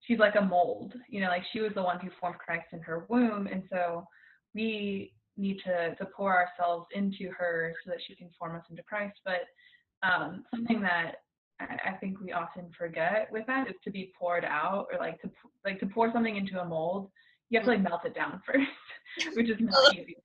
she's 0.00 0.18
like 0.18 0.36
a 0.36 0.40
mold, 0.40 0.94
you 1.08 1.20
know, 1.20 1.28
like 1.28 1.44
she 1.52 1.60
was 1.60 1.72
the 1.74 1.82
one 1.82 1.98
who 2.00 2.10
formed 2.20 2.38
Christ 2.38 2.68
in 2.72 2.80
her 2.80 3.06
womb, 3.08 3.46
and 3.46 3.62
so 3.70 4.06
we 4.54 5.12
need 5.36 5.60
to 5.64 5.94
to 5.94 6.06
pour 6.16 6.34
ourselves 6.34 6.86
into 6.94 7.30
her 7.36 7.74
so 7.84 7.90
that 7.90 8.00
she 8.06 8.14
can 8.14 8.30
form 8.38 8.56
us 8.56 8.64
into 8.70 8.82
Christ. 8.82 9.18
But 9.24 9.42
um, 10.02 10.44
something 10.54 10.80
that 10.82 11.16
I 11.60 11.90
I 11.90 11.92
think 12.00 12.20
we 12.20 12.32
often 12.32 12.70
forget 12.76 13.28
with 13.30 13.46
that 13.46 13.68
is 13.68 13.74
to 13.84 13.90
be 13.90 14.12
poured 14.18 14.44
out, 14.44 14.86
or 14.92 14.98
like 14.98 15.20
to 15.22 15.30
like 15.64 15.80
to 15.80 15.86
pour 15.86 16.12
something 16.12 16.36
into 16.36 16.60
a 16.60 16.64
mold. 16.64 17.10
You 17.50 17.58
have 17.58 17.66
to 17.66 17.72
like 17.72 17.82
melt 17.82 18.04
it 18.04 18.14
down 18.14 18.42
first, 18.46 19.36
which 19.36 19.48
is 19.48 19.58
not 19.60 19.94
easy. 19.94 20.16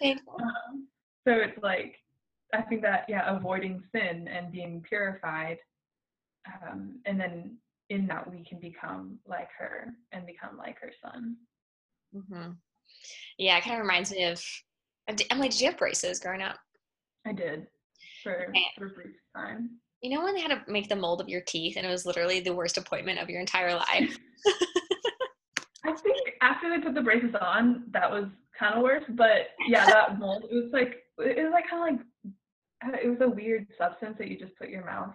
Painful. 0.00 0.36
Um, 0.40 0.86
so 1.26 1.34
it's 1.34 1.62
like 1.62 1.96
I 2.54 2.62
think 2.62 2.82
that 2.82 3.04
yeah, 3.08 3.36
avoiding 3.36 3.82
sin 3.92 4.28
and 4.28 4.52
being 4.52 4.82
purified, 4.88 5.58
um, 6.46 7.00
and 7.06 7.18
then 7.18 7.56
in 7.90 8.06
that 8.06 8.30
we 8.30 8.44
can 8.44 8.58
become 8.60 9.18
like 9.26 9.48
her 9.58 9.88
and 10.12 10.24
become 10.26 10.56
like 10.56 10.78
her 10.80 10.92
son. 11.02 11.36
hmm 12.14 12.50
Yeah, 13.38 13.56
it 13.58 13.64
kind 13.64 13.76
of 13.76 13.82
reminds 13.82 14.10
me 14.12 14.24
of. 14.24 14.42
of- 15.08 15.20
Emily, 15.30 15.48
did 15.48 15.60
you 15.60 15.68
have 15.68 15.78
braces 15.78 16.20
growing 16.20 16.42
up? 16.42 16.56
I 17.26 17.32
did 17.32 17.66
for 18.22 18.52
for 18.78 18.86
a 18.86 18.90
brief 18.90 19.14
time. 19.36 19.70
You 20.02 20.10
know 20.16 20.24
when 20.24 20.34
they 20.34 20.40
had 20.40 20.48
to 20.50 20.62
make 20.72 20.88
the 20.88 20.96
mold 20.96 21.20
of 21.20 21.28
your 21.28 21.42
teeth, 21.42 21.76
and 21.76 21.86
it 21.86 21.90
was 21.90 22.06
literally 22.06 22.40
the 22.40 22.54
worst 22.54 22.78
appointment 22.78 23.18
of 23.18 23.28
your 23.28 23.40
entire 23.40 23.74
life. 23.88 24.16
I 25.84 25.92
think 25.92 26.16
after 26.42 26.68
they 26.70 26.82
put 26.82 26.94
the 26.94 27.00
braces 27.02 27.34
on, 27.40 27.84
that 27.92 28.10
was 28.10 28.26
kind 28.58 28.74
of 28.74 28.82
worse. 28.82 29.04
But 29.10 29.48
yeah, 29.66 29.86
that 29.86 30.18
mold, 30.18 30.44
it 30.50 30.54
was 30.54 30.70
like 30.72 30.96
it 31.18 31.42
was 31.42 31.52
like 31.52 31.68
kind 31.68 31.94
of 31.94 32.00
like 32.00 32.94
uh, 32.94 32.96
it 33.02 33.08
was 33.08 33.20
a 33.20 33.28
weird 33.28 33.66
substance 33.76 34.16
that 34.18 34.28
you 34.28 34.38
just 34.38 34.56
put 34.56 34.68
your 34.70 34.84
mouth. 34.84 35.14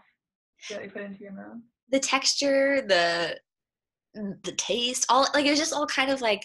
Yeah, 0.69 0.81
you 0.81 0.89
put 0.89 1.03
into 1.03 1.21
your 1.23 1.33
mouth. 1.33 1.57
the 1.89 1.99
texture, 1.99 2.81
the 2.88 3.39
the 4.43 4.51
taste, 4.53 5.05
all 5.09 5.27
like 5.33 5.45
it 5.45 5.49
was 5.51 5.59
just 5.59 5.73
all 5.73 5.85
kind 5.88 6.09
of 6.11 6.21
like 6.21 6.43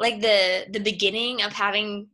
like 0.00 0.20
the 0.20 0.66
the 0.70 0.80
beginning 0.80 1.42
of 1.42 1.52
having 1.52 2.08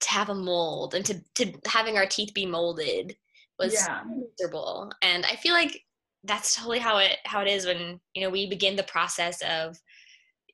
to 0.00 0.10
have 0.10 0.28
a 0.28 0.34
mold 0.34 0.94
and 0.94 1.04
to 1.06 1.22
to 1.36 1.52
having 1.66 1.96
our 1.96 2.06
teeth 2.06 2.34
be 2.34 2.44
molded 2.44 3.16
was 3.58 3.72
Yeah. 3.72 4.04
miserable. 4.04 4.90
And 5.02 5.24
I 5.24 5.36
feel 5.36 5.54
like 5.54 5.84
that's 6.24 6.54
totally 6.54 6.78
how 6.80 6.98
it 6.98 7.18
how 7.24 7.40
it 7.40 7.48
is 7.48 7.64
when 7.64 8.00
you 8.14 8.22
know 8.22 8.30
we 8.30 8.46
begin 8.48 8.76
the 8.76 8.82
process 8.82 9.40
of 9.42 9.78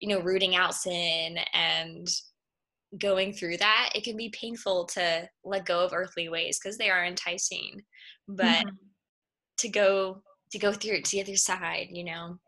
you 0.01 0.09
know 0.09 0.21
rooting 0.21 0.55
out 0.55 0.75
sin 0.75 1.39
and 1.55 2.07
going 2.99 3.33
through 3.33 3.57
that 3.57 3.91
it 3.95 4.05
can 4.05 4.17
be 4.17 4.31
painful 4.31 4.87
to 4.87 5.29
let 5.45 5.67
go 5.67 5.85
of 5.85 5.93
earthly 5.93 6.29
ways 6.29 6.59
because 6.59 6.79
they 6.79 6.89
are 6.89 7.05
enticing 7.05 7.83
but 8.29 8.65
Mhm. 8.65 8.79
to 9.59 9.69
go 9.69 10.23
to 10.53 10.59
go 10.59 10.73
through 10.73 10.95
it 10.95 11.05
to 11.05 11.17
the 11.17 11.23
other 11.23 11.37
side 11.37 11.89
you 11.91 12.05
know 12.05 12.39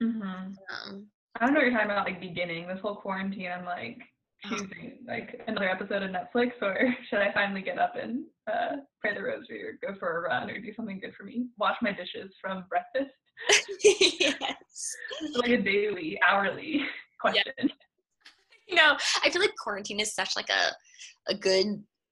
Mhm. 0.00 0.56
um 0.70 1.10
I 1.40 1.44
don't 1.44 1.54
know 1.54 1.60
what 1.60 1.66
you're 1.66 1.72
talking 1.74 1.90
about, 1.90 2.06
like 2.06 2.20
beginning 2.20 2.66
this 2.66 2.80
whole 2.82 2.96
quarantine. 2.96 3.48
I'm 3.56 3.64
like 3.64 3.98
choosing 4.48 4.98
like 5.06 5.40
another 5.46 5.68
episode 5.68 6.02
of 6.02 6.10
Netflix, 6.10 6.52
or 6.62 6.76
should 7.08 7.20
I 7.20 7.32
finally 7.32 7.62
get 7.62 7.78
up 7.78 7.94
and 8.00 8.24
uh, 8.50 8.76
pray 9.00 9.14
the 9.14 9.22
rosary, 9.22 9.62
or 9.62 9.78
go 9.86 9.96
for 9.98 10.18
a 10.18 10.20
run, 10.28 10.50
or 10.50 10.58
do 10.60 10.72
something 10.74 10.98
good 11.00 11.14
for 11.16 11.24
me? 11.24 11.46
Wash 11.58 11.76
my 11.82 11.92
dishes 11.92 12.32
from 12.40 12.64
breakfast. 12.68 13.14
yes 13.84 14.96
It's 15.20 15.36
like 15.36 15.50
a 15.50 15.62
daily, 15.62 16.18
hourly 16.28 16.82
question. 17.20 17.70
you 18.66 18.74
know 18.74 18.96
i 19.24 19.30
feel 19.30 19.40
like 19.40 19.54
quarantine 19.62 19.98
is 20.00 20.12
such 20.14 20.34
like 20.36 20.50
a 20.50 21.32
a 21.32 21.34
good 21.36 21.66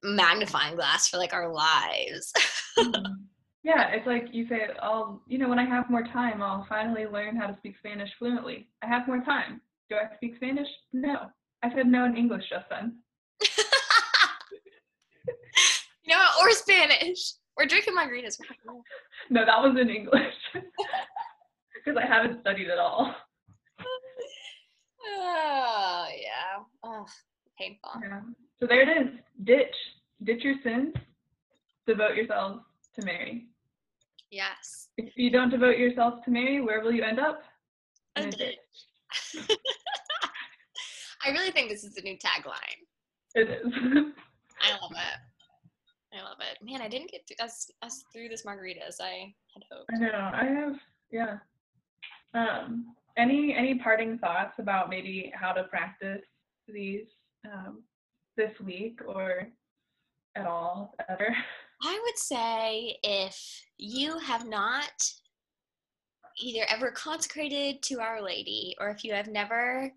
magnifying 0.04 0.74
glass 0.76 1.08
for 1.08 1.16
like 1.18 1.32
our 1.34 1.52
lives 1.52 2.32
Mhm. 2.78 3.24
Yeah, 3.66 3.88
it's 3.88 4.06
like 4.06 4.26
you 4.30 4.46
say, 4.48 4.60
I'll, 4.80 5.20
you 5.26 5.38
know, 5.38 5.48
when 5.48 5.58
I 5.58 5.64
have 5.64 5.90
more 5.90 6.04
time, 6.04 6.40
I'll 6.40 6.64
finally 6.68 7.04
learn 7.04 7.34
how 7.34 7.48
to 7.48 7.56
speak 7.56 7.74
Spanish 7.80 8.08
fluently. 8.16 8.68
I 8.80 8.86
have 8.86 9.08
more 9.08 9.20
time. 9.24 9.60
Do 9.90 9.96
I 9.96 10.14
speak 10.14 10.36
Spanish? 10.36 10.68
No. 10.92 11.32
I 11.64 11.74
said 11.74 11.88
no 11.88 12.04
in 12.04 12.16
English 12.16 12.44
just 12.48 12.66
then. 12.70 12.98
you 16.04 16.14
know 16.14 16.24
or 16.40 16.52
spanish 16.52 17.32
we're 17.56 17.66
drinking 17.66 17.94
margaritas 17.94 18.38
No, 19.30 19.44
that 19.44 19.60
was 19.60 19.76
in 19.80 19.90
English. 19.90 20.34
Because 21.84 22.00
I 22.02 22.06
haven't 22.06 22.40
studied 22.40 22.70
at 22.70 22.78
all. 22.78 23.14
oh 25.06 26.06
yeah 26.10 26.62
oh 26.84 27.06
painful 27.58 27.90
Yeah. 28.00 28.20
So 28.60 28.66
there 28.68 28.82
it 28.82 29.06
is. 29.06 29.12
Ditch. 29.44 29.76
Ditch 30.22 30.42
your 30.44 30.54
sins. 30.62 30.94
Devote 31.86 32.16
yourselves 32.16 32.60
to 32.98 33.04
Mary. 33.04 33.46
Yes 34.30 34.88
If 34.96 35.12
you 35.16 35.30
don't 35.30 35.50
devote 35.50 35.78
yourself 35.78 36.24
to 36.24 36.30
Mary, 36.30 36.60
where 36.60 36.80
will 36.82 36.92
you 36.92 37.02
end 37.02 37.20
up? 37.20 37.40
In 38.16 38.28
a 38.28 38.30
ditch. 38.30 38.56
i 41.24 41.30
really 41.30 41.50
think 41.50 41.68
this 41.70 41.84
is 41.84 41.96
a 41.96 42.02
new 42.02 42.16
tagline 42.16 42.80
It 43.34 43.48
is. 43.48 43.72
i 44.62 44.70
love 44.72 44.92
it 44.92 46.18
i 46.18 46.22
love 46.22 46.38
it 46.40 46.58
man 46.64 46.80
i 46.82 46.88
didn't 46.88 47.10
get 47.10 47.22
through 47.26 47.44
us, 47.44 47.70
us 47.82 48.04
through 48.12 48.28
this 48.28 48.44
margarita 48.44 48.80
as 48.86 48.98
i 49.00 49.32
had 49.54 49.62
hoped 49.70 49.90
I 49.94 49.98
know. 49.98 50.30
I 50.34 50.44
have, 50.44 50.74
yeah. 51.10 51.38
Um, 52.34 52.94
any 53.16 53.54
any 53.56 53.76
parting 53.78 54.18
thoughts 54.18 54.58
about 54.58 54.90
maybe 54.90 55.32
how 55.34 55.52
to 55.52 55.64
practice 55.64 56.22
these 56.68 57.06
um, 57.50 57.82
this 58.36 58.50
week 58.62 59.00
or 59.06 59.48
at 60.36 60.46
all 60.46 60.94
ever? 61.08 61.34
I 61.82 62.00
would 62.04 62.18
say 62.18 62.98
if 63.02 63.62
you 63.76 64.18
have 64.18 64.46
not 64.46 65.12
either 66.38 66.66
ever 66.68 66.90
consecrated 66.90 67.82
to 67.82 68.00
Our 68.00 68.22
Lady 68.22 68.74
or 68.80 68.90
if 68.90 69.04
you 69.04 69.12
have 69.14 69.28
never, 69.28 69.90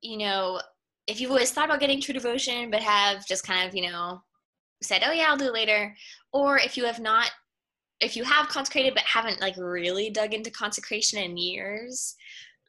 you 0.00 0.18
know, 0.18 0.60
if 1.06 1.20
you've 1.20 1.30
always 1.30 1.50
thought 1.50 1.66
about 1.66 1.80
getting 1.80 2.00
true 2.00 2.14
devotion 2.14 2.70
but 2.70 2.82
have 2.82 3.26
just 3.26 3.46
kind 3.46 3.68
of, 3.68 3.74
you 3.74 3.90
know, 3.90 4.22
said, 4.82 5.02
oh 5.04 5.12
yeah, 5.12 5.26
I'll 5.28 5.36
do 5.36 5.46
it 5.46 5.52
later, 5.52 5.94
or 6.32 6.58
if 6.58 6.76
you 6.76 6.84
have 6.84 7.00
not, 7.00 7.30
if 8.00 8.16
you 8.16 8.24
have 8.24 8.48
consecrated 8.48 8.94
but 8.94 9.02
haven't 9.02 9.40
like 9.40 9.56
really 9.58 10.08
dug 10.10 10.32
into 10.32 10.50
consecration 10.50 11.18
in 11.18 11.36
years, 11.36 12.16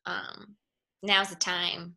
um, 0.05 0.55
now's 1.03 1.29
the 1.29 1.35
time. 1.35 1.95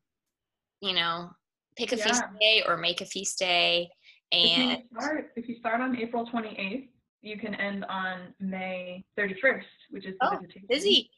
You 0.81 0.95
know, 0.95 1.31
pick 1.77 1.93
a 1.93 1.97
Yeah. 1.97 2.05
feast 2.05 2.23
day 2.41 2.63
or 2.67 2.77
make 2.77 3.01
a 3.01 3.07
feast 3.07 3.39
day, 3.39 3.91
If 4.33 4.59
and 4.59 4.71
you 4.79 4.99
start 5.01 5.33
if 5.37 5.49
you 5.49 5.57
start 5.59 5.81
on 5.81 5.97
April 5.97 6.27
28th, 6.27 6.89
you 7.23 7.39
can 7.39 7.55
end 7.55 7.85
on 7.87 8.35
May 8.41 9.05
31st, 9.19 9.63
which 9.91 10.07
is 10.07 10.15
the 10.21 10.27
Oh, 10.27 10.37
visitation. 10.39 10.67
busy. 10.69 11.11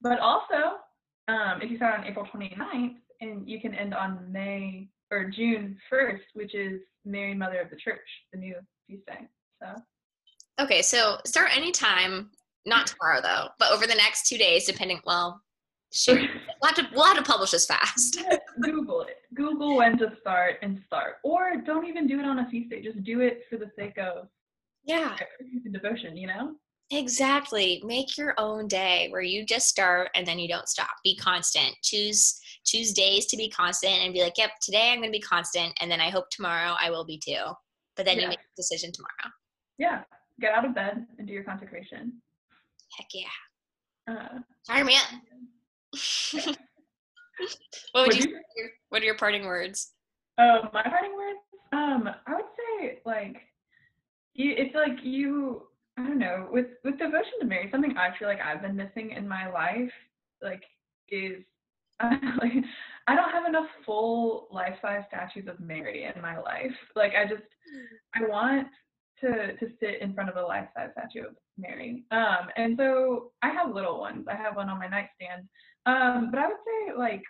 But 0.00 0.18
also, 0.18 0.78
um, 1.28 1.62
if 1.62 1.70
you 1.70 1.76
start 1.76 2.00
on 2.00 2.06
April 2.06 2.26
29th, 2.26 2.96
and 3.20 3.48
you 3.48 3.60
can 3.60 3.74
end 3.74 3.94
on 3.94 4.30
May 4.30 4.88
or 5.10 5.30
June 5.30 5.78
1st, 5.90 6.20
which 6.34 6.54
is 6.54 6.80
Mary 7.04 7.34
Mother 7.34 7.60
of 7.60 7.70
the 7.70 7.76
Church, 7.76 8.06
the 8.32 8.38
new 8.38 8.54
feast 8.86 9.06
day. 9.06 9.28
So 9.62 9.74
Okay, 10.60 10.82
so 10.82 11.18
start 11.24 11.56
anytime, 11.56 12.30
not 12.66 12.86
tomorrow 12.88 13.20
though, 13.22 13.48
but 13.58 13.72
over 13.72 13.86
the 13.86 13.94
next 13.94 14.28
two 14.28 14.36
days, 14.38 14.66
depending. 14.66 15.00
Well, 15.06 15.40
shoot, 15.92 16.28
we'll 16.62 16.72
have 16.72 16.76
to 16.76 16.88
we'll 16.94 17.04
have 17.06 17.16
to 17.16 17.22
publish 17.22 17.52
this 17.52 17.66
fast. 17.66 18.18
Google 18.60 19.02
it. 19.02 19.16
Google 19.34 19.76
when 19.76 19.98
to 19.98 20.12
start 20.20 20.56
and 20.62 20.80
start. 20.86 21.16
Or 21.24 21.56
don't 21.64 21.86
even 21.86 22.06
do 22.06 22.18
it 22.20 22.24
on 22.26 22.40
a 22.40 22.48
feast 22.50 22.70
day. 22.70 22.82
Just 22.82 23.02
do 23.04 23.20
it 23.20 23.42
for 23.50 23.56
the 23.56 23.70
sake 23.76 23.98
of 23.98 24.28
yeah, 24.84 25.16
devotion, 25.72 26.16
you 26.16 26.26
know? 26.26 26.54
exactly. 26.90 27.82
Make 27.84 28.18
your 28.18 28.34
own 28.38 28.68
day 28.68 29.08
where 29.10 29.22
you 29.22 29.46
just 29.46 29.68
start 29.68 30.10
and 30.14 30.26
then 30.26 30.38
you 30.38 30.48
don't 30.48 30.68
stop. 30.68 30.90
Be 31.02 31.16
constant. 31.16 31.74
Choose 31.82 32.38
choose 32.64 32.92
days 32.92 33.26
to 33.26 33.36
be 33.36 33.48
constant 33.48 33.92
and 33.92 34.12
be 34.12 34.22
like, 34.22 34.38
yep, 34.38 34.50
today 34.62 34.90
I'm 34.90 34.98
going 34.98 35.12
to 35.12 35.18
be 35.18 35.20
constant, 35.20 35.72
and 35.80 35.90
then 35.90 36.00
I 36.00 36.08
hope 36.08 36.30
tomorrow 36.30 36.76
I 36.80 36.90
will 36.90 37.04
be 37.04 37.18
too. 37.18 37.42
But 37.96 38.06
then 38.06 38.18
you 38.18 38.26
make 38.26 38.38
a 38.38 38.56
decision 38.56 38.90
tomorrow. 38.92 39.32
Yeah. 39.78 40.02
Get 40.40 40.52
out 40.52 40.64
of 40.64 40.74
bed 40.74 41.06
and 41.18 41.26
do 41.26 41.32
your 41.32 41.44
consecration. 41.44 42.20
Heck 42.96 43.06
yeah, 43.12 44.42
Uh, 44.68 44.84
me 44.84 44.96
up. 44.96 46.56
What 47.92 48.08
would 48.08 48.16
would 48.16 48.24
you? 48.24 48.40
you-? 48.56 48.68
What 48.88 49.02
are 49.02 49.06
your 49.06 49.16
parting 49.16 49.44
words? 49.44 49.92
Oh, 50.38 50.68
my 50.72 50.82
parting 50.82 51.14
words? 51.14 51.38
Um, 51.72 52.08
I 52.26 52.34
would 52.34 52.44
say 52.56 53.00
like 53.04 53.36
you 54.34 54.54
it's 54.56 54.74
like 54.74 54.98
you 55.02 55.62
I 55.96 56.02
don't 56.02 56.18
know, 56.18 56.48
with 56.50 56.66
with 56.82 56.98
devotion 56.98 57.32
to 57.40 57.46
Mary, 57.46 57.68
something 57.70 57.96
I 57.96 58.16
feel 58.18 58.26
like 58.26 58.40
I've 58.40 58.62
been 58.62 58.76
missing 58.76 59.12
in 59.12 59.28
my 59.28 59.50
life, 59.50 59.92
like 60.42 60.62
is 61.08 61.44
like 62.02 62.52
I 63.06 63.14
don't 63.14 63.30
have 63.30 63.46
enough 63.46 63.68
full 63.86 64.48
life 64.50 64.74
size 64.82 65.04
statues 65.08 65.46
of 65.48 65.60
Mary 65.60 66.10
in 66.12 66.20
my 66.20 66.38
life. 66.38 66.74
Like 66.96 67.12
I 67.14 67.28
just 67.28 67.42
I 68.14 68.26
want 68.26 68.66
to 69.20 69.56
to 69.56 69.66
sit 69.78 70.00
in 70.00 70.14
front 70.14 70.30
of 70.30 70.36
a 70.36 70.42
life 70.42 70.68
size 70.74 70.90
statue 70.92 71.28
of 71.28 71.36
Mary. 71.56 72.04
Um 72.10 72.48
and 72.56 72.76
so 72.76 73.30
I 73.42 73.50
have 73.50 73.74
little 73.74 74.00
ones. 74.00 74.26
I 74.28 74.34
have 74.34 74.56
one 74.56 74.68
on 74.68 74.78
my 74.78 74.88
nightstand. 74.88 75.48
Um, 75.86 76.30
but 76.30 76.40
I 76.40 76.46
would 76.46 76.56
say 76.64 76.96
like 76.96 77.22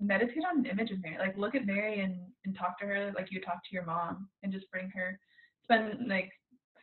meditate 0.00 0.44
on 0.44 0.58
an 0.58 0.66
image 0.66 0.90
of 0.90 1.02
Mary. 1.02 1.16
Like 1.18 1.36
look 1.38 1.54
at 1.54 1.66
Mary 1.66 2.00
and, 2.00 2.18
and 2.44 2.56
talk 2.56 2.78
to 2.80 2.86
her 2.86 3.12
like 3.14 3.28
you 3.30 3.40
talk 3.40 3.62
to 3.64 3.74
your 3.74 3.84
mom 3.84 4.28
and 4.42 4.52
just 4.52 4.70
bring 4.70 4.90
her 4.90 5.18
spend 5.62 6.08
like 6.08 6.30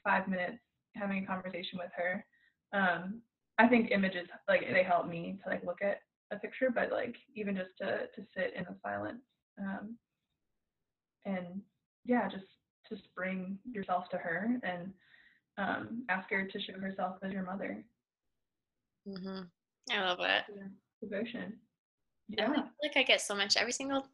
five 0.03 0.27
minutes 0.27 0.57
having 0.95 1.23
a 1.23 1.27
conversation 1.27 1.77
with 1.77 1.91
her. 1.95 2.25
Um, 2.73 3.21
I 3.59 3.67
think 3.67 3.91
images 3.91 4.27
like 4.47 4.61
they 4.61 4.83
help 4.83 5.07
me 5.07 5.37
to 5.43 5.49
like 5.49 5.63
look 5.63 5.81
at 5.81 5.99
a 6.31 6.37
picture, 6.37 6.69
but 6.73 6.91
like 6.91 7.15
even 7.35 7.55
just 7.55 7.71
to 7.79 8.07
to 8.15 8.27
sit 8.35 8.53
in 8.55 8.63
the 8.63 8.75
silence. 8.83 9.21
Um, 9.59 9.97
and 11.25 11.61
yeah, 12.05 12.27
just 12.27 12.45
just 12.89 13.03
bring 13.15 13.59
yourself 13.65 14.05
to 14.09 14.17
her 14.17 14.59
and 14.63 14.91
um, 15.57 16.03
ask 16.09 16.29
her 16.31 16.45
to 16.45 16.59
show 16.59 16.79
herself 16.79 17.17
as 17.23 17.31
your 17.31 17.43
mother. 17.43 17.83
hmm 19.07 19.41
I 19.89 20.01
love 20.01 20.19
it. 20.21 20.43
Devotion. 21.01 21.53
I 22.31 22.33
Yeah. 22.37 22.53
feel 22.53 22.63
like 22.83 22.95
I 22.97 23.03
get 23.03 23.21
so 23.21 23.35
much 23.35 23.57
every 23.57 23.71
single 23.73 24.05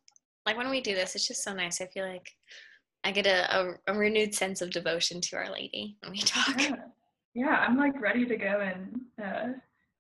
like 0.45 0.55
when 0.57 0.69
we 0.69 0.79
do 0.79 0.95
this, 0.95 1.13
it's 1.13 1.27
just 1.27 1.43
so 1.43 1.53
nice. 1.53 1.81
I 1.81 1.87
feel 1.87 2.05
like 2.07 2.31
I 3.03 3.11
get 3.11 3.27
a, 3.27 3.53
a, 3.59 3.73
a 3.87 3.93
renewed 3.97 4.33
sense 4.33 4.61
of 4.61 4.69
devotion 4.69 5.19
to 5.19 5.35
Our 5.35 5.51
Lady 5.51 5.97
when 6.01 6.13
we 6.13 6.19
talk. 6.21 6.61
Yeah. 6.61 6.75
Yeah, 7.33 7.65
I'm 7.67 7.77
like 7.77 7.99
ready 8.01 8.25
to 8.25 8.35
go 8.37 8.61
and 8.61 9.01
uh, 9.23 9.47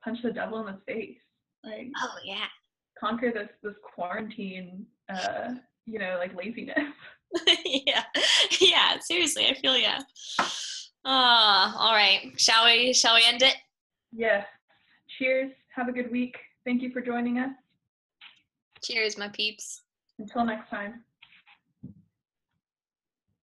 punch 0.03 0.19
the 0.23 0.31
devil 0.31 0.59
in 0.65 0.73
the 0.73 0.79
face. 0.87 1.17
Like 1.63 1.89
Oh 2.01 2.15
yeah. 2.23 2.45
conquer 2.99 3.31
this 3.31 3.49
this 3.61 3.75
quarantine 3.93 4.85
uh, 5.09 5.55
you 5.85 5.99
know, 5.99 6.15
like 6.17 6.33
laziness. 6.35 6.77
yeah. 7.65 8.03
Yeah, 8.61 8.97
seriously, 9.01 9.47
I 9.47 9.53
feel 9.55 9.77
yeah. 9.77 9.99
Uh, 11.05 11.73
all 11.77 11.93
right. 11.93 12.31
Shall 12.37 12.65
we 12.65 12.93
shall 12.93 13.15
we 13.15 13.23
end 13.27 13.41
it? 13.41 13.55
Yes. 14.13 14.45
Cheers. 15.17 15.51
Have 15.75 15.87
a 15.87 15.91
good 15.91 16.11
week. 16.11 16.37
Thank 16.63 16.81
you 16.81 16.91
for 16.91 17.01
joining 17.01 17.39
us. 17.39 17.51
Cheers, 18.83 19.17
my 19.17 19.29
peeps. 19.29 19.81
Until 20.19 20.45
next 20.45 20.69
time. 20.69 21.03